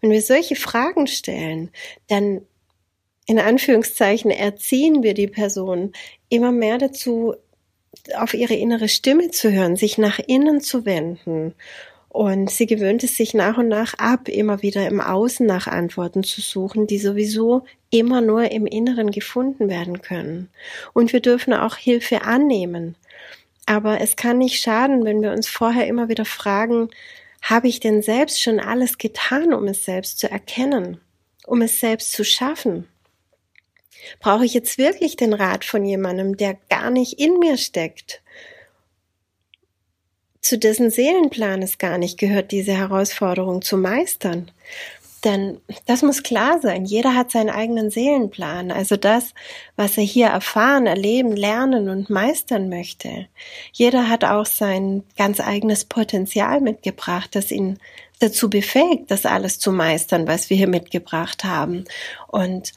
Wenn 0.02 0.12
wir 0.12 0.22
solche 0.22 0.56
Fragen 0.56 1.08
stellen, 1.08 1.72
dann 2.08 2.42
in 3.26 3.40
Anführungszeichen 3.40 4.32
erziehen 4.32 5.02
wir 5.02 5.14
die 5.14 5.28
Person 5.28 5.94
immer 6.34 6.52
mehr 6.52 6.78
dazu, 6.78 7.36
auf 8.18 8.34
ihre 8.34 8.56
innere 8.56 8.90
Stimme 8.90 9.30
zu 9.30 9.52
hören, 9.52 9.76
sich 9.76 9.98
nach 9.98 10.20
innen 10.20 10.62
zu 10.62 10.86
wenden. 10.86 11.54
Und 12.10 12.50
sie 12.52 12.68
gewöhnt 12.68 13.04
es 13.04 13.18
sich 13.18 13.34
nach 13.34 13.58
und 13.58 13.68
nach 13.68 13.96
ab, 13.96 14.30
immer 14.30 14.62
wieder 14.62 14.88
im 14.88 15.02
Außen 15.02 15.46
nach 15.46 15.68
Antworten 15.68 16.24
zu 16.24 16.42
suchen, 16.42 16.86
die 16.86 17.00
sowieso 17.00 17.64
immer 17.90 18.22
nur 18.22 18.52
im 18.52 18.66
Inneren 18.68 19.10
gefunden 19.12 19.70
werden 19.70 20.02
können. 20.02 20.50
Und 20.94 21.14
wir 21.14 21.22
dürfen 21.22 21.54
auch 21.54 21.76
Hilfe 21.76 22.24
annehmen. 22.24 22.96
Aber 23.66 24.02
es 24.02 24.16
kann 24.16 24.40
nicht 24.40 24.60
schaden, 24.60 25.06
wenn 25.06 25.22
wir 25.22 25.32
uns 25.32 25.48
vorher 25.48 25.88
immer 25.88 26.10
wieder 26.10 26.26
fragen, 26.26 26.90
habe 27.42 27.68
ich 27.68 27.80
denn 27.80 28.02
selbst 28.02 28.42
schon 28.42 28.60
alles 28.60 28.98
getan, 28.98 29.54
um 29.54 29.68
es 29.68 29.86
selbst 29.86 30.20
zu 30.20 30.30
erkennen, 30.30 31.00
um 31.46 31.62
es 31.62 31.80
selbst 31.80 32.12
zu 32.12 32.24
schaffen? 32.24 32.88
Brauche 34.20 34.46
ich 34.46 34.54
jetzt 34.54 34.78
wirklich 34.78 35.16
den 35.16 35.34
Rat 35.34 35.66
von 35.66 35.86
jemandem, 35.86 36.38
der 36.38 36.58
gar 36.70 36.90
nicht 36.90 37.20
in 37.20 37.40
mir 37.40 37.58
steckt? 37.58 38.22
Zu 40.42 40.58
dessen 40.58 40.90
Seelenplan 40.90 41.62
es 41.62 41.78
gar 41.78 41.98
nicht 41.98 42.20
gehört, 42.20 42.52
diese 42.52 42.74
Herausforderung 42.74 43.62
zu 43.62 43.78
meistern. 43.78 44.52
Denn 45.24 45.62
das 45.86 46.02
muss 46.02 46.22
klar 46.22 46.60
sein. 46.62 46.84
Jeder 46.84 47.16
hat 47.16 47.32
seinen 47.32 47.50
eigenen 47.50 47.90
Seelenplan. 47.90 48.72
Also 48.72 48.98
das, 48.98 49.34
was 49.78 49.98
er 49.98 50.04
hier 50.04 50.28
erfahren, 50.28 50.86
erleben, 50.86 51.34
lernen 51.34 51.88
und 51.88 52.10
meistern 52.10 52.68
möchte. 52.68 53.28
Jeder 53.72 54.10
hat 54.10 54.26
auch 54.26 54.46
sein 54.46 55.04
ganz 55.18 55.40
eigenes 55.40 55.86
Potenzial 55.86 56.60
mitgebracht, 56.60 57.36
das 57.36 57.52
ihn 57.52 57.80
dazu 58.20 58.50
befähigt, 58.50 59.12
das 59.12 59.26
alles 59.26 59.60
zu 59.60 59.72
meistern, 59.72 60.28
was 60.28 60.50
wir 60.50 60.58
hier 60.58 60.68
mitgebracht 60.68 61.46
haben. 61.46 61.86
Und 62.28 62.74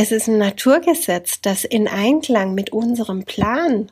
es 0.00 0.12
ist 0.12 0.28
ein 0.28 0.38
Naturgesetz, 0.38 1.40
dass 1.40 1.64
in 1.64 1.88
Einklang 1.88 2.54
mit 2.54 2.70
unserem 2.70 3.24
Plan 3.24 3.90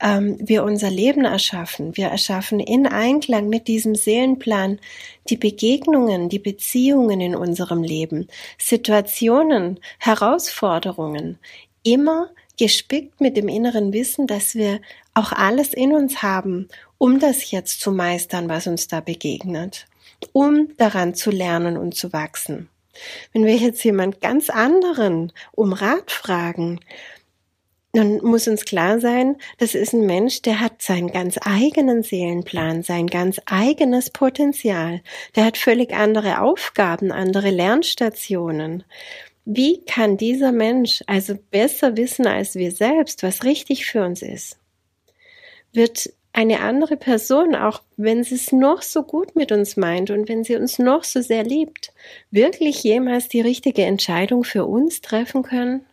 ähm, 0.00 0.36
wir 0.40 0.64
unser 0.64 0.90
Leben 0.90 1.24
erschaffen. 1.24 1.96
Wir 1.96 2.08
erschaffen 2.08 2.58
in 2.58 2.88
Einklang 2.88 3.48
mit 3.48 3.68
diesem 3.68 3.94
Seelenplan 3.94 4.80
die 5.28 5.36
Begegnungen, 5.36 6.28
die 6.28 6.40
Beziehungen 6.40 7.20
in 7.20 7.36
unserem 7.36 7.84
Leben, 7.84 8.26
Situationen, 8.58 9.78
Herausforderungen, 10.00 11.38
immer 11.84 12.30
gespickt 12.58 13.20
mit 13.20 13.36
dem 13.36 13.48
inneren 13.48 13.92
Wissen, 13.92 14.26
dass 14.26 14.56
wir 14.56 14.80
auch 15.14 15.30
alles 15.30 15.72
in 15.72 15.92
uns 15.92 16.20
haben, 16.20 16.68
um 16.98 17.20
das 17.20 17.52
jetzt 17.52 17.80
zu 17.80 17.92
meistern, 17.92 18.48
was 18.48 18.66
uns 18.66 18.88
da 18.88 18.98
begegnet, 18.98 19.86
um 20.32 20.68
daran 20.78 21.14
zu 21.14 21.30
lernen 21.30 21.76
und 21.76 21.94
zu 21.94 22.12
wachsen. 22.12 22.68
Wenn 23.32 23.44
wir 23.44 23.56
jetzt 23.56 23.84
jemand 23.84 24.20
ganz 24.20 24.50
anderen 24.50 25.32
um 25.52 25.72
Rat 25.72 26.10
fragen, 26.10 26.80
dann 27.94 28.18
muss 28.24 28.48
uns 28.48 28.64
klar 28.64 28.98
sein, 28.98 29.36
das 29.58 29.76
ist 29.76 29.92
ein 29.92 30.04
Mensch, 30.04 30.42
der 30.42 30.58
hat 30.58 30.82
seinen 30.82 31.12
ganz 31.12 31.38
eigenen 31.42 32.02
Seelenplan, 32.02 32.82
sein 32.82 33.06
ganz 33.06 33.40
eigenes 33.46 34.10
Potenzial. 34.10 35.00
Der 35.36 35.44
hat 35.44 35.56
völlig 35.56 35.94
andere 35.94 36.40
Aufgaben, 36.40 37.12
andere 37.12 37.50
Lernstationen. 37.50 38.82
Wie 39.44 39.84
kann 39.84 40.16
dieser 40.16 40.50
Mensch 40.50 41.04
also 41.06 41.36
besser 41.50 41.96
wissen 41.96 42.26
als 42.26 42.56
wir 42.56 42.72
selbst, 42.72 43.22
was 43.22 43.44
richtig 43.44 43.86
für 43.86 44.04
uns 44.04 44.22
ist? 44.22 44.58
Wird 45.72 46.12
eine 46.34 46.60
andere 46.60 46.96
Person, 46.96 47.54
auch 47.54 47.80
wenn 47.96 48.24
sie 48.24 48.34
es 48.34 48.50
noch 48.50 48.82
so 48.82 49.04
gut 49.04 49.36
mit 49.36 49.52
uns 49.52 49.76
meint 49.76 50.10
und 50.10 50.28
wenn 50.28 50.42
sie 50.42 50.56
uns 50.56 50.80
noch 50.80 51.04
so 51.04 51.22
sehr 51.22 51.44
liebt, 51.44 51.92
wirklich 52.32 52.82
jemals 52.82 53.28
die 53.28 53.40
richtige 53.40 53.84
Entscheidung 53.84 54.42
für 54.42 54.66
uns 54.66 55.00
treffen 55.00 55.44
können? 55.44 55.86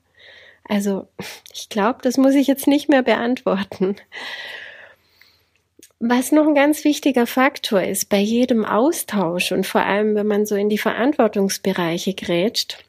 Also, 0.68 1.08
ich 1.54 1.70
glaube, 1.70 2.00
das 2.02 2.18
muss 2.18 2.34
ich 2.34 2.48
jetzt 2.48 2.66
nicht 2.66 2.90
mehr 2.90 3.04
beantworten. 3.04 3.98
Was 6.00 6.32
noch 6.32 6.48
ein 6.48 6.56
ganz 6.56 6.84
wichtiger 6.84 7.28
Faktor 7.28 7.84
ist 7.84 8.10
bei 8.10 8.18
jedem 8.18 8.66
Austausch 8.66 9.52
und 9.52 9.68
vor 9.68 9.82
allem, 9.82 10.16
wenn 10.16 10.26
man 10.26 10.48
so 10.48 10.56
in 10.56 10.70
die 10.70 10.80
Verantwortungsbereiche 10.80 12.16
grätscht, 12.16 12.84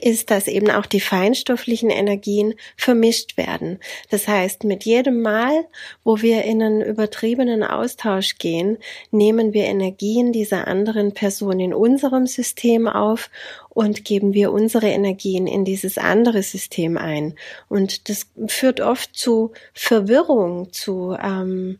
ist, 0.00 0.30
dass 0.30 0.48
eben 0.48 0.70
auch 0.70 0.86
die 0.86 1.00
feinstofflichen 1.00 1.90
Energien 1.90 2.54
vermischt 2.76 3.36
werden. 3.36 3.78
Das 4.10 4.26
heißt, 4.26 4.64
mit 4.64 4.84
jedem 4.84 5.22
Mal, 5.22 5.66
wo 6.02 6.20
wir 6.22 6.42
in 6.42 6.60
einen 6.60 6.82
übertriebenen 6.82 7.62
Austausch 7.62 8.38
gehen, 8.38 8.78
nehmen 9.12 9.52
wir 9.52 9.64
Energien 9.64 10.32
dieser 10.32 10.66
anderen 10.66 11.14
Person 11.14 11.60
in 11.60 11.72
unserem 11.72 12.26
System 12.26 12.88
auf 12.88 13.30
und 13.68 14.04
geben 14.04 14.34
wir 14.34 14.52
unsere 14.52 14.88
Energien 14.88 15.46
in 15.46 15.64
dieses 15.64 15.98
andere 15.98 16.42
System 16.42 16.98
ein. 16.98 17.34
Und 17.68 18.08
das 18.08 18.26
führt 18.48 18.80
oft 18.80 19.14
zu 19.14 19.52
Verwirrung, 19.72 20.72
zu 20.72 21.16
ähm, 21.22 21.78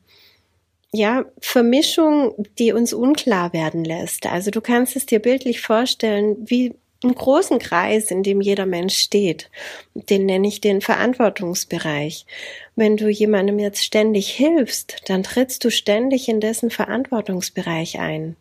ja, 0.93 1.25
Vermischung, 1.41 2.47
die 2.59 2.73
uns 2.73 2.93
unklar 2.93 3.53
werden 3.53 3.85
lässt. 3.85 4.27
Also 4.27 4.53
du 4.53 4.61
kannst 4.61 4.95
es 4.95 5.07
dir 5.07 5.19
bildlich 5.19 5.61
vorstellen, 5.61 6.37
wie 6.39 6.75
einen 7.03 7.15
großen 7.15 7.59
Kreis, 7.59 8.11
in 8.11 8.23
dem 8.23 8.41
jeder 8.41 8.67
Mensch 8.67 8.97
steht. 8.99 9.51
Den 9.95 10.27
nenne 10.27 10.49
ich 10.49 10.61
den 10.61 10.81
Verantwortungsbereich. 10.81 12.27
Wenn 12.75 12.97
du 12.97 13.09
jemandem 13.09 13.59
jetzt 13.59 13.85
ständig 13.85 14.29
hilfst, 14.31 15.03
dann 15.07 15.23
trittst 15.23 15.65
du 15.65 15.71
ständig 15.71 16.29
in 16.29 16.41
dessen 16.41 16.71
Verantwortungsbereich 16.71 17.99
ein. 17.99 18.37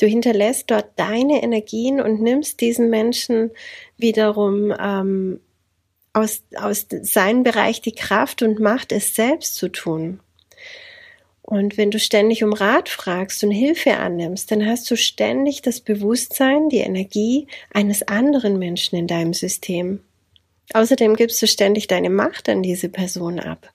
Du 0.00 0.06
hinterlässt 0.06 0.70
dort 0.70 0.86
deine 0.96 1.42
Energien 1.42 2.00
und 2.00 2.20
nimmst 2.20 2.60
diesen 2.60 2.90
Menschen 2.90 3.50
wiederum 3.98 4.74
ähm, 4.78 5.40
aus, 6.12 6.42
aus 6.56 6.86
seinem 6.88 7.42
Bereich 7.42 7.82
die 7.82 7.94
Kraft 7.94 8.42
und 8.42 8.58
Macht, 8.58 8.92
es 8.92 9.14
selbst 9.14 9.54
zu 9.54 9.68
tun. 9.68 10.20
Und 11.52 11.76
wenn 11.76 11.90
du 11.90 11.98
ständig 11.98 12.42
um 12.42 12.54
Rat 12.54 12.88
fragst 12.88 13.44
und 13.44 13.50
Hilfe 13.50 13.98
annimmst, 13.98 14.50
dann 14.50 14.64
hast 14.66 14.90
du 14.90 14.96
ständig 14.96 15.60
das 15.60 15.80
Bewusstsein, 15.80 16.70
die 16.70 16.78
Energie 16.78 17.46
eines 17.74 18.08
anderen 18.08 18.58
Menschen 18.58 18.96
in 18.96 19.06
deinem 19.06 19.34
System. 19.34 20.00
Außerdem 20.72 21.14
gibst 21.14 21.42
du 21.42 21.46
ständig 21.46 21.88
deine 21.88 22.08
Macht 22.08 22.48
an 22.48 22.62
diese 22.62 22.88
Person 22.88 23.38
ab. 23.38 23.70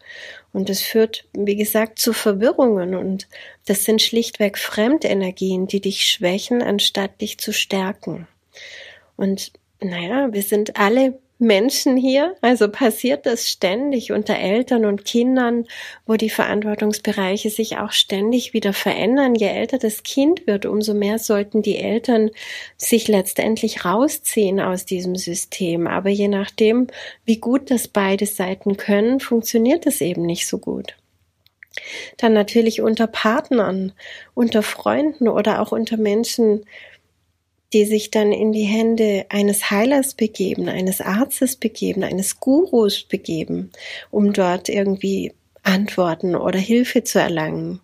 Und 0.53 0.69
das 0.69 0.81
führt, 0.81 1.25
wie 1.33 1.55
gesagt, 1.55 1.99
zu 1.99 2.13
Verwirrungen 2.13 2.95
und 2.95 3.27
das 3.67 3.85
sind 3.85 4.01
schlichtweg 4.01 4.57
Fremdenergien, 4.57 5.67
die 5.67 5.79
dich 5.79 6.07
schwächen, 6.07 6.63
anstatt 6.63 7.21
dich 7.21 7.37
zu 7.37 7.53
stärken. 7.53 8.27
Und 9.17 9.51
naja, 9.79 10.33
wir 10.33 10.41
sind 10.41 10.79
alle 10.79 11.19
Menschen 11.39 11.97
hier? 11.97 12.36
Also 12.41 12.67
passiert 12.69 13.26
das 13.26 13.47
ständig 13.47 14.12
unter 14.12 14.38
Eltern 14.38 14.86
und 14.86 15.06
Kindern, 15.06 15.65
wo 16.06 16.15
die 16.15 16.30
Verantwortungsbereiche 16.30 17.50
sich 17.50 17.78
auch 17.78 17.91
ständig 17.91 18.54
wieder 18.54 18.73
verändern. 18.73 19.36
Je 19.36 19.47
älter 19.47 19.78
das 19.78 20.04
Kind 20.04 20.47
wird, 20.47 20.65
umso 20.65 20.93
mehr 20.93 21.19
sollten 21.19 21.62
die 21.62 21.78
Eltern 21.78 22.32
sich 22.76 23.08
letztendlich 23.08 23.86
rausziehen 23.86 24.60
aus 24.60 24.86
diesem 24.86 25.15
System. 25.15 25.86
Aber 25.86 26.10
je 26.10 26.28
nachdem, 26.28 26.88
wie 27.26 27.38
gut 27.38 27.69
das 27.69 27.88
beide 27.88 28.26
Seiten 28.26 28.78
können, 28.78 29.19
funktioniert 29.19 29.86
es 29.86 30.02
eben 30.02 30.23
nicht 30.23 30.47
so 30.47 30.58
gut. 30.58 30.95
Dann 32.17 32.34
natürlich 32.34 32.82
unter 32.82 33.06
Partnern, 33.06 33.93
unter 34.34 34.63
Freunden 34.63 35.28
oder 35.28 35.62
auch 35.62 35.71
unter 35.71 35.97
Menschen, 35.97 36.65
die 37.73 37.86
sich 37.86 38.12
dann 38.12 38.32
in 38.32 38.51
die 38.51 38.63
Hände 38.63 39.25
eines 39.30 39.69
Heilers 39.69 40.13
begeben, 40.13 40.69
eines 40.69 41.01
Arztes 41.01 41.56
begeben, 41.56 42.03
eines 42.03 42.39
Gurus 42.39 43.03
begeben, 43.03 43.71
um 44.10 44.34
dort 44.34 44.69
irgendwie 44.69 45.34
Antworten 45.63 46.36
oder 46.36 46.60
Hilfe 46.60 47.03
zu 47.03 47.19
erlangen. 47.19 47.82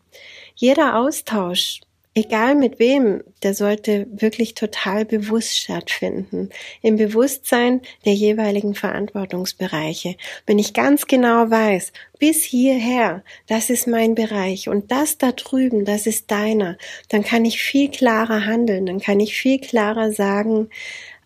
Jeder 0.55 0.97
Austausch 0.97 1.81
egal 2.15 2.55
mit 2.55 2.79
wem, 2.79 3.23
der 3.41 3.53
sollte 3.53 4.07
wirklich 4.11 4.53
total 4.53 5.05
bewusst 5.05 5.57
stattfinden. 5.57 6.49
Im 6.81 6.97
Bewusstsein 6.97 7.81
der 8.05 8.13
jeweiligen 8.13 8.75
Verantwortungsbereiche. 8.75 10.15
Wenn 10.45 10.59
ich 10.59 10.73
ganz 10.73 11.07
genau 11.07 11.49
weiß, 11.49 11.91
bis 12.19 12.43
hierher, 12.43 13.23
das 13.47 13.69
ist 13.69 13.87
mein 13.87 14.15
Bereich 14.15 14.69
und 14.69 14.91
das 14.91 15.17
da 15.17 15.31
drüben, 15.31 15.85
das 15.85 16.05
ist 16.05 16.29
deiner, 16.29 16.77
dann 17.09 17.23
kann 17.23 17.45
ich 17.45 17.61
viel 17.61 17.89
klarer 17.89 18.45
handeln, 18.45 18.85
dann 18.85 18.99
kann 18.99 19.19
ich 19.19 19.35
viel 19.35 19.59
klarer 19.59 20.11
sagen, 20.11 20.69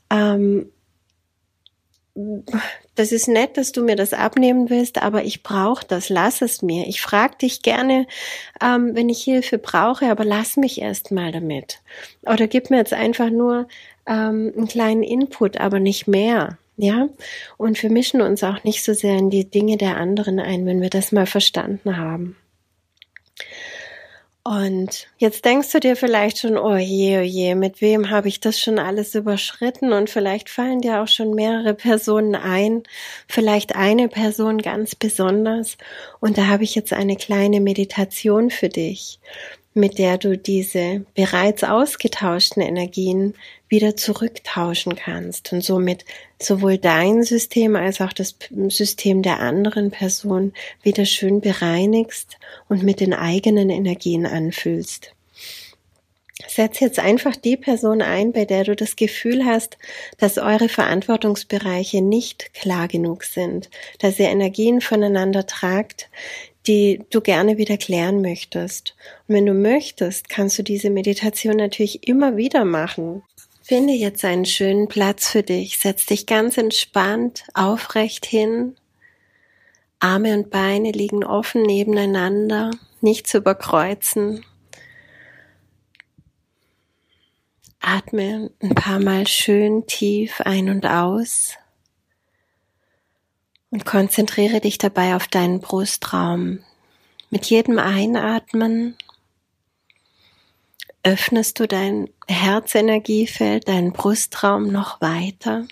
ähm, 0.09 0.71
das 2.95 3.11
ist 3.11 3.27
nett, 3.27 3.57
dass 3.57 3.71
du 3.71 3.83
mir 3.83 3.95
das 3.95 4.13
abnehmen 4.13 4.69
willst, 4.69 5.01
aber 5.01 5.23
ich 5.23 5.43
brauche 5.43 5.85
das, 5.85 6.09
lass 6.09 6.41
es 6.41 6.61
mir. 6.61 6.87
Ich 6.87 7.01
frage 7.01 7.37
dich 7.37 7.61
gerne, 7.61 8.07
ähm, 8.61 8.95
wenn 8.95 9.09
ich 9.09 9.23
Hilfe 9.23 9.57
brauche, 9.57 10.09
aber 10.09 10.25
lass 10.25 10.57
mich 10.57 10.81
erst 10.81 11.11
mal 11.11 11.31
damit. 11.31 11.81
Oder 12.25 12.47
gib 12.47 12.69
mir 12.69 12.77
jetzt 12.77 12.93
einfach 12.93 13.29
nur 13.29 13.67
ähm, 14.07 14.53
einen 14.55 14.67
kleinen 14.67 15.03
Input, 15.03 15.57
aber 15.57 15.79
nicht 15.79 16.07
mehr. 16.07 16.57
Ja, 16.79 17.09
und 17.57 17.81
wir 17.81 17.89
mischen 17.89 18.21
uns 18.21 18.43
auch 18.43 18.63
nicht 18.63 18.83
so 18.83 18.93
sehr 18.93 19.17
in 19.17 19.31
die 19.31 19.49
Dinge 19.49 19.77
der 19.77 19.97
anderen 19.97 20.39
ein, 20.39 20.67
wenn 20.67 20.79
wir 20.79 20.91
das 20.91 21.11
mal 21.11 21.25
verstanden 21.25 21.97
haben. 21.97 22.35
Und 24.47 25.07
jetzt 25.17 25.43
denkst 25.43 25.73
du 25.73 25.81
dir 25.81 25.97
vielleicht 25.97 26.37
schon, 26.37 26.57
oh 26.57 26.77
je, 26.77 27.17
oh 27.17 27.21
je, 27.21 27.53
mit 27.53 27.81
wem 27.81 28.09
habe 28.09 28.29
ich 28.29 28.39
das 28.39 28.57
schon 28.57 28.79
alles 28.79 29.13
überschritten? 29.13 29.91
Und 29.91 30.09
vielleicht 30.09 30.49
fallen 30.49 30.79
dir 30.79 31.01
auch 31.01 31.09
schon 31.09 31.33
mehrere 31.33 31.73
Personen 31.73 32.33
ein, 32.33 32.83
vielleicht 33.27 33.75
eine 33.75 34.07
Person 34.07 34.59
ganz 34.59 34.95
besonders. 34.95 35.75
Und 36.21 36.37
da 36.37 36.47
habe 36.47 36.63
ich 36.63 36.75
jetzt 36.75 36.93
eine 36.93 37.17
kleine 37.17 37.59
Meditation 37.59 38.49
für 38.49 38.69
dich 38.69 39.19
mit 39.77 39.99
der 39.99 40.17
du 40.17 40.37
diese 40.37 41.05
bereits 41.15 41.63
ausgetauschten 41.63 42.61
Energien 42.61 43.33
wieder 43.69 43.95
zurücktauschen 43.95 44.95
kannst 44.95 45.53
und 45.53 45.63
somit 45.63 46.03
sowohl 46.41 46.77
dein 46.77 47.23
System 47.23 47.75
als 47.75 48.01
auch 48.01 48.13
das 48.13 48.35
System 48.69 49.21
der 49.21 49.39
anderen 49.39 49.91
Person 49.91 50.53
wieder 50.83 51.05
schön 51.05 51.41
bereinigst 51.41 52.37
und 52.67 52.83
mit 52.83 52.99
den 52.99 53.13
eigenen 53.13 53.69
Energien 53.69 54.25
anfühlst. 54.25 55.13
Setz 56.47 56.79
jetzt 56.79 56.99
einfach 56.99 57.35
die 57.35 57.57
Person 57.57 58.01
ein, 58.01 58.31
bei 58.31 58.45
der 58.45 58.63
du 58.63 58.75
das 58.75 58.95
Gefühl 58.95 59.45
hast, 59.45 59.77
dass 60.17 60.37
eure 60.37 60.69
Verantwortungsbereiche 60.69 62.01
nicht 62.01 62.53
klar 62.53 62.87
genug 62.87 63.23
sind, 63.23 63.69
dass 63.99 64.19
ihr 64.19 64.29
Energien 64.29 64.81
voneinander 64.81 65.47
tragt, 65.47 66.09
die 66.67 67.03
du 67.09 67.21
gerne 67.21 67.57
wieder 67.57 67.77
klären 67.77 68.21
möchtest. 68.21 68.95
Und 69.27 69.35
wenn 69.35 69.45
du 69.45 69.53
möchtest, 69.53 70.29
kannst 70.29 70.59
du 70.59 70.63
diese 70.63 70.89
Meditation 70.89 71.55
natürlich 71.55 72.07
immer 72.07 72.35
wieder 72.35 72.65
machen. 72.65 73.23
Finde 73.63 73.93
jetzt 73.93 74.23
einen 74.23 74.45
schönen 74.45 74.87
Platz 74.87 75.29
für 75.29 75.43
dich. 75.43 75.77
Setz 75.77 76.05
dich 76.05 76.25
ganz 76.25 76.57
entspannt 76.57 77.43
aufrecht 77.53 78.25
hin. 78.25 78.75
Arme 79.99 80.37
und 80.37 80.49
Beine 80.51 80.91
liegen 80.91 81.23
offen 81.23 81.63
nebeneinander, 81.63 82.71
nicht 83.01 83.27
zu 83.27 83.39
überkreuzen. 83.39 84.45
Atme 87.79 88.51
ein 88.61 88.75
paar 88.75 88.99
Mal 88.99 89.27
schön 89.27 89.87
tief 89.87 90.41
ein 90.41 90.69
und 90.69 90.85
aus. 90.85 91.57
Und 93.69 93.85
konzentriere 93.85 94.61
dich 94.61 94.77
dabei 94.77 95.15
auf 95.15 95.27
deinen 95.27 95.59
Brustraum. 95.59 96.59
Mit 97.29 97.45
jedem 97.47 97.79
Einatmen 97.79 98.95
öffnest 101.03 101.59
du 101.59 101.67
dein 101.67 102.09
Herzenergiefeld, 102.27 103.67
deinen 103.67 103.91
Brustraum 103.91 104.67
noch 104.67 105.01
weiter. 105.01 105.67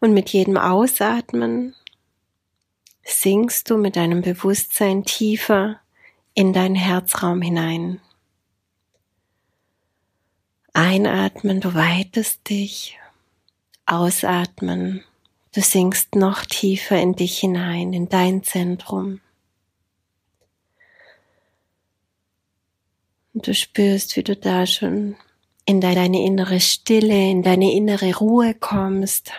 Und 0.00 0.14
mit 0.14 0.30
jedem 0.30 0.56
Ausatmen 0.56 1.74
sinkst 3.04 3.70
du 3.70 3.76
mit 3.76 3.96
deinem 3.96 4.22
Bewusstsein 4.22 5.04
tiefer 5.04 5.80
in 6.34 6.52
deinen 6.52 6.74
Herzraum 6.74 7.42
hinein. 7.42 8.00
Einatmen, 10.72 11.60
du 11.60 11.74
weitest 11.74 12.48
dich. 12.48 12.98
Ausatmen, 13.84 15.04
Du 15.54 15.60
sinkst 15.60 16.14
noch 16.14 16.46
tiefer 16.46 16.98
in 16.98 17.14
dich 17.14 17.38
hinein, 17.38 17.92
in 17.92 18.08
dein 18.08 18.42
Zentrum. 18.42 19.20
Und 23.34 23.46
du 23.46 23.54
spürst, 23.54 24.16
wie 24.16 24.22
du 24.22 24.34
da 24.34 24.66
schon 24.66 25.16
in 25.66 25.80
deine 25.80 26.24
innere 26.24 26.58
Stille, 26.60 27.30
in 27.30 27.42
deine 27.42 27.72
innere 27.72 28.16
Ruhe 28.16 28.54
kommst, 28.54 29.32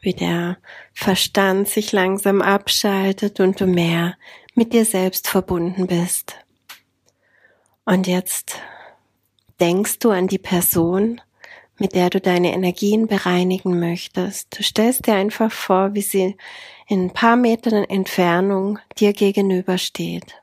wie 0.00 0.14
der 0.14 0.58
Verstand 0.92 1.68
sich 1.68 1.90
langsam 1.92 2.40
abschaltet 2.40 3.40
und 3.40 3.60
du 3.60 3.66
mehr 3.66 4.16
mit 4.54 4.72
dir 4.72 4.84
selbst 4.84 5.28
verbunden 5.28 5.88
bist. 5.88 6.36
Und 7.84 8.06
jetzt 8.06 8.60
denkst 9.60 9.98
du 9.98 10.10
an 10.10 10.28
die 10.28 10.38
Person, 10.38 11.20
mit 11.78 11.94
der 11.94 12.10
du 12.10 12.20
deine 12.20 12.52
Energien 12.52 13.06
bereinigen 13.06 13.80
möchtest. 13.80 14.58
Du 14.58 14.62
stellst 14.62 15.06
dir 15.06 15.14
einfach 15.14 15.50
vor, 15.50 15.94
wie 15.94 16.02
sie 16.02 16.36
in 16.86 17.06
ein 17.06 17.10
paar 17.10 17.36
Metern 17.36 17.84
Entfernung 17.84 18.78
dir 18.98 19.12
gegenübersteht. 19.12 20.40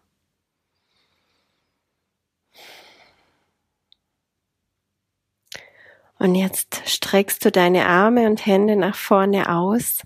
Und 6.19 6.35
jetzt 6.35 6.83
streckst 6.85 7.43
du 7.43 7.51
deine 7.51 7.87
Arme 7.87 8.27
und 8.27 8.45
Hände 8.45 8.75
nach 8.75 8.95
vorne 8.95 9.49
aus 9.49 10.03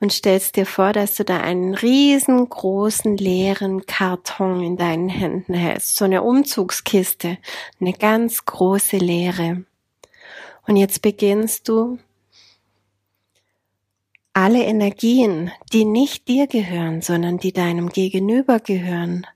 und 0.00 0.12
stellst 0.12 0.56
dir 0.56 0.66
vor, 0.66 0.92
dass 0.92 1.14
du 1.14 1.24
da 1.24 1.40
einen 1.40 1.74
riesengroßen 1.74 3.16
leeren 3.16 3.86
Karton 3.86 4.62
in 4.64 4.76
deinen 4.76 5.08
Händen 5.08 5.54
hältst. 5.54 5.94
So 5.94 6.06
eine 6.06 6.22
Umzugskiste, 6.22 7.38
eine 7.80 7.92
ganz 7.92 8.44
große 8.44 8.96
leere. 8.96 9.64
Und 10.66 10.76
jetzt 10.76 11.02
beginnst 11.02 11.68
du 11.68 11.98
alle 14.32 14.64
Energien, 14.64 15.52
die 15.72 15.84
nicht 15.84 16.26
dir 16.28 16.46
gehören, 16.46 17.02
sondern 17.02 17.38
die 17.38 17.52
deinem 17.52 17.88
Gegenüber 17.90 18.58
gehören, 18.58 19.26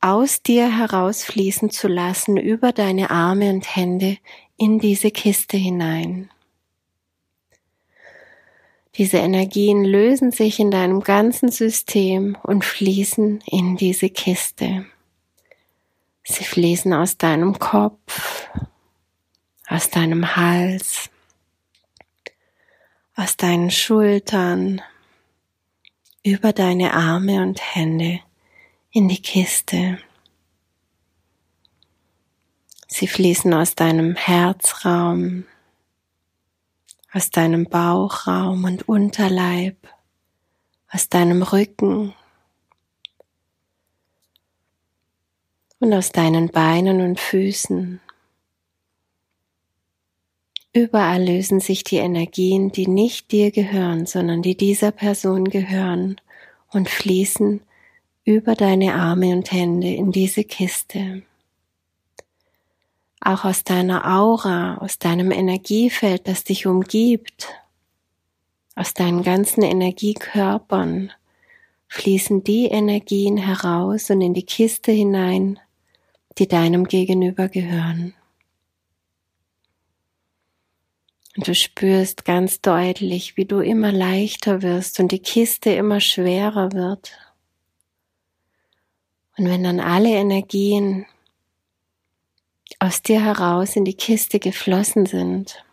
aus 0.00 0.42
dir 0.42 0.76
herausfließen 0.76 1.70
zu 1.70 1.86
lassen 1.86 2.36
über 2.36 2.72
deine 2.72 3.10
Arme 3.10 3.50
und 3.50 3.76
Hände 3.76 4.18
in 4.56 4.80
diese 4.80 5.12
Kiste 5.12 5.56
hinein. 5.56 6.28
Diese 8.96 9.18
Energien 9.18 9.84
lösen 9.84 10.32
sich 10.32 10.58
in 10.58 10.70
deinem 10.70 11.00
ganzen 11.00 11.50
System 11.50 12.36
und 12.42 12.64
fließen 12.64 13.42
in 13.46 13.76
diese 13.76 14.10
Kiste. 14.10 14.84
Sie 16.24 16.44
fließen 16.44 16.92
aus 16.92 17.16
deinem 17.16 17.58
Kopf, 17.58 18.48
aus 19.68 19.90
deinem 19.90 20.36
Hals, 20.36 21.10
aus 23.14 23.36
deinen 23.36 23.70
Schultern, 23.70 24.82
über 26.24 26.52
deine 26.52 26.94
Arme 26.94 27.42
und 27.42 27.60
Hände 27.74 28.20
in 28.90 29.08
die 29.08 29.20
Kiste. 29.20 29.98
Sie 32.86 33.08
fließen 33.08 33.52
aus 33.54 33.74
deinem 33.74 34.14
Herzraum, 34.14 35.46
aus 37.12 37.30
deinem 37.30 37.64
Bauchraum 37.64 38.64
und 38.64 38.88
Unterleib, 38.88 39.76
aus 40.90 41.08
deinem 41.08 41.42
Rücken 41.42 42.14
und 45.78 45.92
aus 45.92 46.12
deinen 46.12 46.50
Beinen 46.50 47.00
und 47.00 47.18
Füßen. 47.18 48.00
Überall 50.74 51.24
lösen 51.24 51.60
sich 51.60 51.84
die 51.84 51.96
Energien, 51.96 52.72
die 52.72 52.86
nicht 52.86 53.30
dir 53.30 53.50
gehören, 53.50 54.06
sondern 54.06 54.40
die 54.40 54.56
dieser 54.56 54.90
Person 54.90 55.44
gehören 55.44 56.16
und 56.70 56.88
fließen 56.88 57.60
über 58.24 58.54
deine 58.54 58.94
Arme 58.94 59.34
und 59.34 59.52
Hände 59.52 59.88
in 59.88 60.12
diese 60.12 60.44
Kiste. 60.44 61.22
Auch 63.20 63.44
aus 63.44 63.64
deiner 63.64 64.18
Aura, 64.18 64.78
aus 64.78 64.98
deinem 64.98 65.30
Energiefeld, 65.30 66.26
das 66.26 66.44
dich 66.44 66.66
umgibt, 66.66 67.48
aus 68.74 68.94
deinen 68.94 69.22
ganzen 69.22 69.62
Energiekörpern 69.62 71.12
fließen 71.88 72.42
die 72.42 72.66
Energien 72.66 73.36
heraus 73.36 74.08
und 74.08 74.22
in 74.22 74.32
die 74.32 74.46
Kiste 74.46 74.92
hinein, 74.92 75.60
die 76.38 76.48
deinem 76.48 76.84
Gegenüber 76.84 77.48
gehören. 77.48 78.14
Und 81.36 81.48
du 81.48 81.54
spürst 81.54 82.24
ganz 82.24 82.60
deutlich, 82.60 83.36
wie 83.36 83.46
du 83.46 83.60
immer 83.60 83.90
leichter 83.90 84.60
wirst 84.60 85.00
und 85.00 85.12
die 85.12 85.18
Kiste 85.18 85.70
immer 85.70 86.00
schwerer 86.00 86.72
wird. 86.72 87.12
Und 89.38 89.48
wenn 89.48 89.64
dann 89.64 89.80
alle 89.80 90.10
Energien 90.10 91.06
aus 92.78 93.00
dir 93.00 93.22
heraus 93.24 93.76
in 93.76 93.86
die 93.86 93.96
Kiste 93.96 94.40
geflossen 94.40 95.06
sind, 95.06 95.64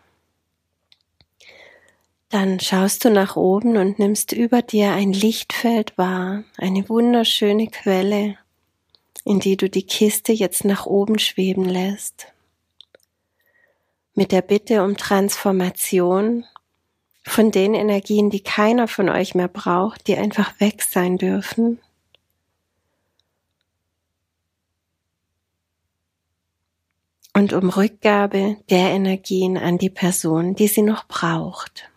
dann 2.30 2.60
schaust 2.60 3.04
du 3.04 3.10
nach 3.10 3.36
oben 3.36 3.76
und 3.76 3.98
nimmst 3.98 4.32
über 4.32 4.62
dir 4.62 4.92
ein 4.92 5.12
Lichtfeld 5.12 5.98
wahr, 5.98 6.44
eine 6.56 6.88
wunderschöne 6.88 7.66
Quelle, 7.66 8.38
in 9.24 9.40
die 9.40 9.56
du 9.56 9.68
die 9.68 9.82
Kiste 9.82 10.32
jetzt 10.32 10.64
nach 10.64 10.86
oben 10.86 11.18
schweben 11.18 11.64
lässt 11.64 12.32
mit 14.20 14.32
der 14.32 14.42
Bitte 14.42 14.84
um 14.84 14.98
Transformation 14.98 16.44
von 17.22 17.50
den 17.50 17.72
Energien, 17.72 18.28
die 18.28 18.42
keiner 18.42 18.86
von 18.86 19.08
euch 19.08 19.34
mehr 19.34 19.48
braucht, 19.48 20.06
die 20.08 20.16
einfach 20.18 20.60
weg 20.60 20.82
sein 20.82 21.16
dürfen. 21.16 21.78
Und 27.32 27.54
um 27.54 27.70
Rückgabe 27.70 28.58
der 28.68 28.90
Energien 28.90 29.56
an 29.56 29.78
die 29.78 29.88
Person, 29.88 30.54
die 30.54 30.68
sie 30.68 30.82
noch 30.82 31.06
braucht. 31.06 31.88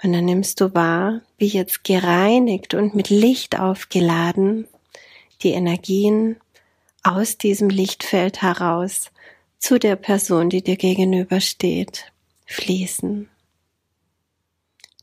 Und 0.00 0.12
dann 0.12 0.26
nimmst 0.26 0.60
du 0.60 0.76
wahr, 0.76 1.22
wie 1.38 1.48
jetzt 1.48 1.82
gereinigt 1.82 2.74
und 2.74 2.94
mit 2.94 3.10
Licht 3.10 3.58
aufgeladen 3.58 4.68
die 5.42 5.50
Energien 5.50 6.36
aus 7.02 7.36
diesem 7.36 7.68
Lichtfeld 7.68 8.42
heraus 8.42 9.10
zu 9.58 9.78
der 9.78 9.96
Person, 9.96 10.50
die 10.50 10.62
dir 10.62 10.76
gegenübersteht, 10.76 12.12
fließen. 12.46 13.28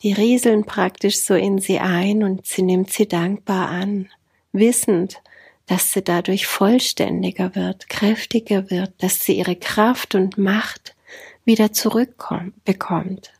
Die 0.01 0.13
rieseln 0.13 0.65
praktisch 0.65 1.19
so 1.19 1.33
in 1.33 1.59
sie 1.59 1.79
ein 1.79 2.23
und 2.23 2.45
sie 2.45 2.61
nimmt 2.61 2.91
sie 2.91 3.07
dankbar 3.07 3.69
an, 3.69 4.09
wissend, 4.51 5.21
dass 5.67 5.93
sie 5.93 6.03
dadurch 6.03 6.45
vollständiger 6.45 7.55
wird, 7.55 7.89
kräftiger 7.89 8.69
wird, 8.69 8.91
dass 8.99 9.25
sie 9.25 9.37
ihre 9.37 9.55
Kraft 9.55 10.15
und 10.15 10.37
Macht 10.37 10.95
wieder 11.43 11.73
zurückbekommt. 11.73 13.31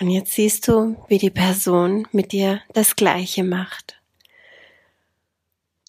Und 0.00 0.10
jetzt 0.10 0.32
siehst 0.32 0.68
du, 0.68 0.96
wie 1.08 1.18
die 1.18 1.30
Person 1.30 2.06
mit 2.12 2.32
dir 2.32 2.60
das 2.72 2.94
Gleiche 2.94 3.42
macht. 3.42 3.98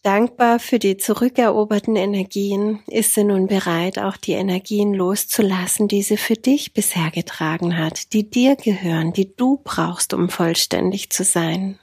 Dankbar 0.01 0.59
für 0.59 0.79
die 0.79 0.95
zurückeroberten 0.95 1.97
Energien 1.97 2.79
ist 2.87 3.13
sie 3.13 3.25
nun 3.25 3.47
bereit, 3.47 3.99
auch 3.99 4.15
die 4.15 4.31
Energien 4.31 4.93
loszulassen, 4.93 5.89
die 5.89 6.03
sie 6.03 6.15
für 6.15 6.35
dich 6.35 6.73
bisher 6.73 7.11
getragen 7.11 7.77
hat, 7.77 8.13
die 8.13 8.29
dir 8.29 8.55
gehören, 8.55 9.11
die 9.11 9.35
du 9.35 9.59
brauchst, 9.61 10.13
um 10.13 10.29
vollständig 10.29 11.09
zu 11.09 11.25
sein. 11.25 11.77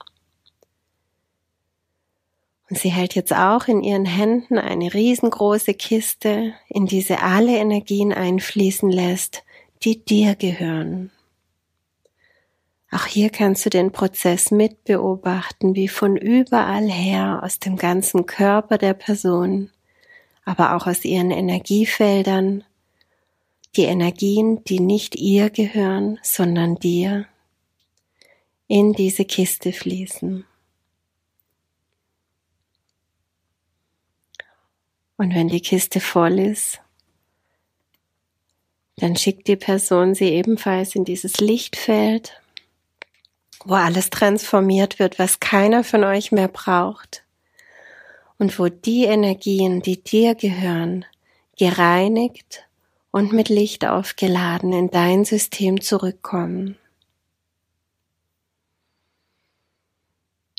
Und 2.71 2.79
sie 2.79 2.89
hält 2.89 3.15
jetzt 3.15 3.35
auch 3.35 3.69
in 3.69 3.83
ihren 3.83 4.07
Händen 4.07 4.59
eine 4.59 4.93
riesengroße 4.93 5.75
Kiste, 5.75 6.55
in 6.69 6.87
die 6.87 7.03
sie 7.03 7.17
alle 7.17 7.57
Energien 7.59 8.15
einfließen 8.15 8.91
lässt, 8.91 9.45
die 9.85 10.05
dir 10.05 10.35
gehören. 10.35 11.12
Auch 12.90 13.07
hier 13.07 13.31
kannst 13.31 13.66
du 13.66 13.70
den 13.70 13.90
Prozess 13.90 14.51
mitbeobachten, 14.51 15.75
wie 15.75 15.88
von 15.88 16.16
überall 16.16 16.88
her 16.88 17.40
aus 17.42 17.59
dem 17.59 17.77
ganzen 17.77 18.27
Körper 18.27 18.79
der 18.79 18.94
Person, 18.94 19.70
aber 20.44 20.77
auch 20.77 20.87
aus 20.87 21.05
ihren 21.05 21.33
Energiefeldern, 21.33 22.62
die 23.75 23.85
Energien, 23.85 24.62
die 24.64 24.81
nicht 24.81 25.16
ihr 25.16 25.51
gehören, 25.51 26.18
sondern 26.22 26.77
dir, 26.77 27.27
in 28.68 28.92
diese 28.92 29.25
Kiste 29.25 29.72
fließen. 29.72 30.44
Und 35.18 35.35
wenn 35.35 35.49
die 35.49 35.61
Kiste 35.61 36.01
voll 36.01 36.38
ist, 36.38 36.81
dann 38.96 39.16
schickt 39.16 39.49
die 39.49 39.57
Person 39.57 40.14
sie 40.14 40.31
ebenfalls 40.31 40.94
in 40.94 41.05
dieses 41.05 41.38
Lichtfeld 41.38 42.40
wo 43.67 43.75
alles 43.75 44.11
transformiert 44.11 44.99
wird, 45.01 45.19
was 45.19 45.41
keiner 45.41 45.83
von 45.83 46.05
euch 46.05 46.31
mehr 46.31 46.49
braucht 46.49 47.25
und 48.39 48.59
wo 48.59 48.69
die 48.69 49.05
Energien, 49.05 49.83
die 49.83 50.03
dir 50.03 50.37
gehören, 50.37 51.05
gereinigt 51.59 52.65
und 53.11 53.33
mit 53.33 53.49
Licht 53.49 53.85
aufgeladen 53.85 54.73
in 54.73 54.91
dein 54.91 55.25
System 55.25 55.81
zurückkommen. 55.81 56.77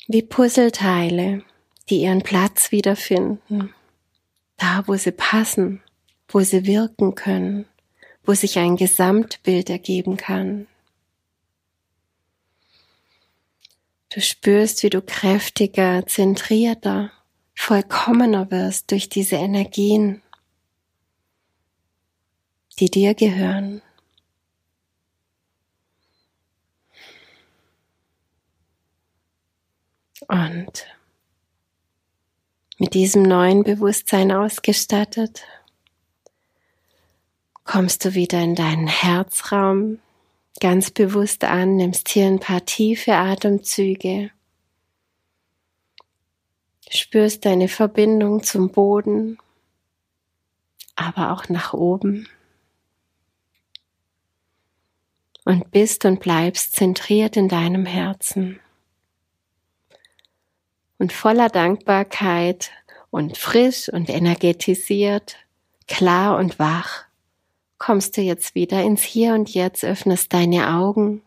Wie 0.06 0.22
Puzzleteile, 0.22 1.44
die 1.88 2.02
ihren 2.02 2.22
Platz 2.22 2.72
wiederfinden, 2.72 3.74
da 4.58 4.82
wo 4.86 4.96
sie 4.96 5.12
passen, 5.12 5.82
wo 6.28 6.40
sie 6.40 6.66
wirken 6.66 7.14
können, 7.14 7.66
wo 8.24 8.34
sich 8.34 8.58
ein 8.58 8.76
Gesamtbild 8.76 9.70
ergeben 9.70 10.18
kann. 10.18 10.66
Du 14.10 14.22
spürst, 14.22 14.82
wie 14.82 14.90
du 14.90 15.02
kräftiger, 15.02 16.06
zentrierter, 16.06 17.12
vollkommener 17.54 18.50
wirst 18.50 18.90
durch 18.90 19.08
diese 19.10 19.36
Energien, 19.36 20.22
die 22.78 22.90
dir 22.90 23.14
gehören. 23.14 23.82
Und 30.26 30.86
mit 32.78 32.94
diesem 32.94 33.22
neuen 33.22 33.62
Bewusstsein 33.62 34.32
ausgestattet, 34.32 35.42
kommst 37.64 38.04
du 38.04 38.14
wieder 38.14 38.40
in 38.40 38.54
deinen 38.54 38.86
Herzraum, 38.86 39.98
ganz 40.60 40.90
bewusst 40.90 41.44
an, 41.44 41.76
nimmst 41.76 42.08
hier 42.08 42.26
ein 42.26 42.40
paar 42.40 42.64
tiefe 42.64 43.14
Atemzüge, 43.14 44.30
spürst 46.90 47.44
deine 47.44 47.68
Verbindung 47.68 48.42
zum 48.42 48.70
Boden, 48.70 49.38
aber 50.96 51.32
auch 51.32 51.48
nach 51.48 51.72
oben. 51.72 52.28
Und 55.44 55.70
bist 55.70 56.04
und 56.04 56.20
bleibst 56.20 56.76
zentriert 56.76 57.36
in 57.36 57.48
deinem 57.48 57.86
Herzen. 57.86 58.60
Und 60.98 61.12
voller 61.12 61.48
Dankbarkeit 61.48 62.70
und 63.10 63.38
frisch 63.38 63.88
und 63.88 64.10
energetisiert, 64.10 65.36
klar 65.86 66.36
und 66.36 66.58
wach 66.58 67.07
kommst 67.78 68.16
du 68.16 68.20
jetzt 68.20 68.54
wieder 68.54 68.82
ins 68.82 69.02
Hier 69.02 69.34
und 69.34 69.54
Jetzt, 69.54 69.84
öffnest 69.84 70.32
deine 70.32 70.68
Augen 70.74 71.22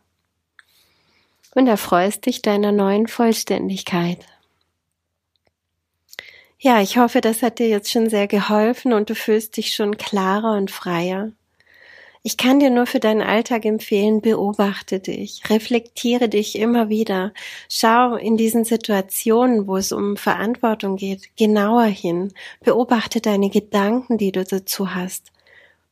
und 1.56 1.68
erfreust 1.68 2.26
dich 2.26 2.42
deiner 2.42 2.72
neuen 2.72 3.08
Vollständigkeit. 3.08 4.26
Ja, 6.60 6.80
ich 6.82 6.98
hoffe, 6.98 7.22
das 7.22 7.42
hat 7.42 7.60
dir 7.60 7.68
jetzt 7.68 7.92
schon 7.92 8.10
sehr 8.10 8.28
geholfen 8.28 8.94
und 8.94 9.10
du 9.10 9.16
fühlst 9.16 9.58
dich 9.58 9.74
schon 9.74 9.98
klarer 9.98 10.54
und 10.58 10.70
freier. 10.70 11.32
Ich 12.24 12.38
kann 12.38 12.60
dir 12.60 12.70
nur 12.70 12.86
für 12.86 13.00
deinen 13.00 13.24
Alltag 13.24 13.66
empfehlen, 13.66 14.22
beobachte 14.22 15.00
dich, 15.00 15.42
reflektiere 15.50 16.30
dich 16.30 16.56
immer 16.56 16.88
wieder, 16.88 17.34
schau 17.68 18.14
in 18.16 18.38
diesen 18.38 18.64
Situationen, 18.64 19.66
wo 19.66 19.78
es 19.78 19.92
um 19.92 20.18
Verantwortung 20.18 20.98
geht, 20.98 21.36
genauer 21.36 21.86
hin, 21.86 22.32
beobachte 22.64 23.22
deine 23.22 23.50
Gedanken, 23.50 24.20
die 24.20 24.32
du 24.32 24.44
dazu 24.44 24.94
hast 24.94 25.32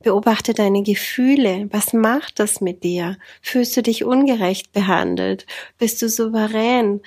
Beobachte 0.02 0.54
deine 0.54 0.82
Gefühle. 0.82 1.68
Was 1.72 1.92
macht 1.92 2.40
das 2.40 2.62
mit 2.62 2.86
dir? 2.86 3.18
Fühlst 3.42 3.76
du 3.76 3.84
dich 3.84 4.06
ungerecht 4.06 4.72
behandelt? 4.72 5.46
Bist 5.78 6.02
du 6.02 6.08
souverän? 6.08 7.02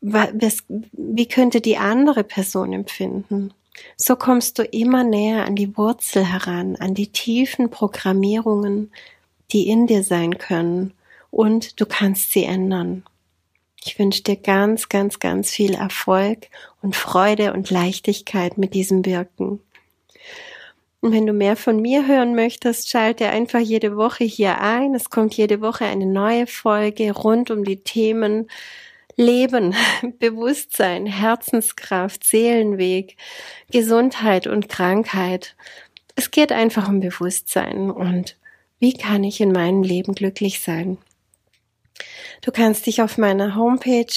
Wie 0.00 1.26
könnte 1.26 1.60
die 1.60 1.76
andere 1.76 2.22
Person 2.22 2.72
empfinden? 2.72 3.52
So 3.96 4.14
kommst 4.14 4.60
du 4.60 4.62
immer 4.62 5.02
näher 5.02 5.44
an 5.44 5.56
die 5.56 5.76
Wurzel 5.76 6.24
heran, 6.24 6.76
an 6.76 6.94
die 6.94 7.10
tiefen 7.10 7.68
Programmierungen, 7.68 8.92
die 9.50 9.68
in 9.68 9.88
dir 9.88 10.04
sein 10.04 10.38
können. 10.38 10.94
Und 11.32 11.80
du 11.80 11.84
kannst 11.84 12.30
sie 12.30 12.44
ändern. 12.44 13.02
Ich 13.84 13.98
wünsche 13.98 14.22
dir 14.22 14.36
ganz, 14.36 14.88
ganz, 14.88 15.18
ganz 15.18 15.50
viel 15.50 15.74
Erfolg 15.74 16.46
und 16.80 16.94
Freude 16.94 17.52
und 17.52 17.70
Leichtigkeit 17.70 18.56
mit 18.56 18.72
diesem 18.72 19.04
Wirken. 19.04 19.60
Und 21.06 21.12
wenn 21.12 21.26
du 21.26 21.32
mehr 21.32 21.54
von 21.54 21.80
mir 21.80 22.08
hören 22.08 22.34
möchtest, 22.34 22.88
schalte 22.88 23.28
einfach 23.28 23.60
jede 23.60 23.96
Woche 23.96 24.24
hier 24.24 24.60
ein. 24.60 24.92
Es 24.92 25.08
kommt 25.08 25.34
jede 25.34 25.60
Woche 25.60 25.84
eine 25.84 26.04
neue 26.04 26.48
Folge 26.48 27.12
rund 27.12 27.52
um 27.52 27.62
die 27.62 27.76
Themen 27.76 28.50
Leben, 29.14 29.76
Bewusstsein, 30.18 31.06
Herzenskraft, 31.06 32.24
Seelenweg, 32.24 33.16
Gesundheit 33.70 34.48
und 34.48 34.68
Krankheit. 34.68 35.54
Es 36.16 36.32
geht 36.32 36.50
einfach 36.50 36.88
um 36.88 36.98
Bewusstsein 36.98 37.92
und 37.92 38.36
wie 38.80 38.94
kann 38.94 39.22
ich 39.22 39.40
in 39.40 39.52
meinem 39.52 39.84
Leben 39.84 40.12
glücklich 40.12 40.58
sein? 40.58 40.98
Du 42.40 42.50
kannst 42.50 42.84
dich 42.84 43.00
auf 43.00 43.16
meiner 43.16 43.54
Homepage 43.54 44.12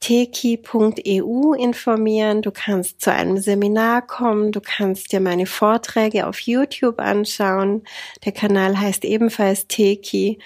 teki.eu 0.00 1.52
informieren, 1.54 2.42
du 2.42 2.50
kannst 2.50 3.00
zu 3.00 3.12
einem 3.12 3.38
Seminar 3.38 4.06
kommen, 4.06 4.52
du 4.52 4.60
kannst 4.60 5.12
dir 5.12 5.20
meine 5.20 5.46
Vorträge 5.46 6.26
auf 6.26 6.38
YouTube 6.40 7.00
anschauen. 7.00 7.82
Der 8.24 8.32
Kanal 8.32 8.78
heißt 8.78 9.04
ebenfalls 9.04 9.66
Teki. 9.66 10.38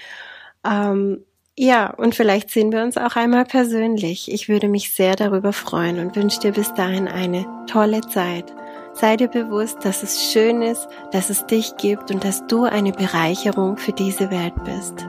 Ähm, 0.64 1.24
Ja, 1.62 1.90
und 1.90 2.14
vielleicht 2.14 2.48
sehen 2.48 2.72
wir 2.72 2.82
uns 2.82 2.96
auch 2.96 3.16
einmal 3.16 3.44
persönlich. 3.44 4.32
Ich 4.32 4.48
würde 4.48 4.66
mich 4.68 4.92
sehr 4.94 5.14
darüber 5.14 5.52
freuen 5.52 5.98
und 5.98 6.16
wünsche 6.16 6.40
dir 6.40 6.52
bis 6.52 6.72
dahin 6.72 7.06
eine 7.06 7.44
tolle 7.66 8.00
Zeit. 8.00 8.54
Sei 8.94 9.16
dir 9.16 9.28
bewusst, 9.28 9.84
dass 9.84 10.02
es 10.02 10.32
schön 10.32 10.62
ist, 10.62 10.88
dass 11.12 11.28
es 11.28 11.44
dich 11.46 11.76
gibt 11.76 12.10
und 12.10 12.24
dass 12.24 12.46
du 12.46 12.64
eine 12.64 12.92
Bereicherung 12.92 13.76
für 13.76 13.92
diese 13.92 14.30
Welt 14.30 14.54
bist. 14.64 15.06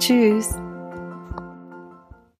Tschüss. 0.00 0.63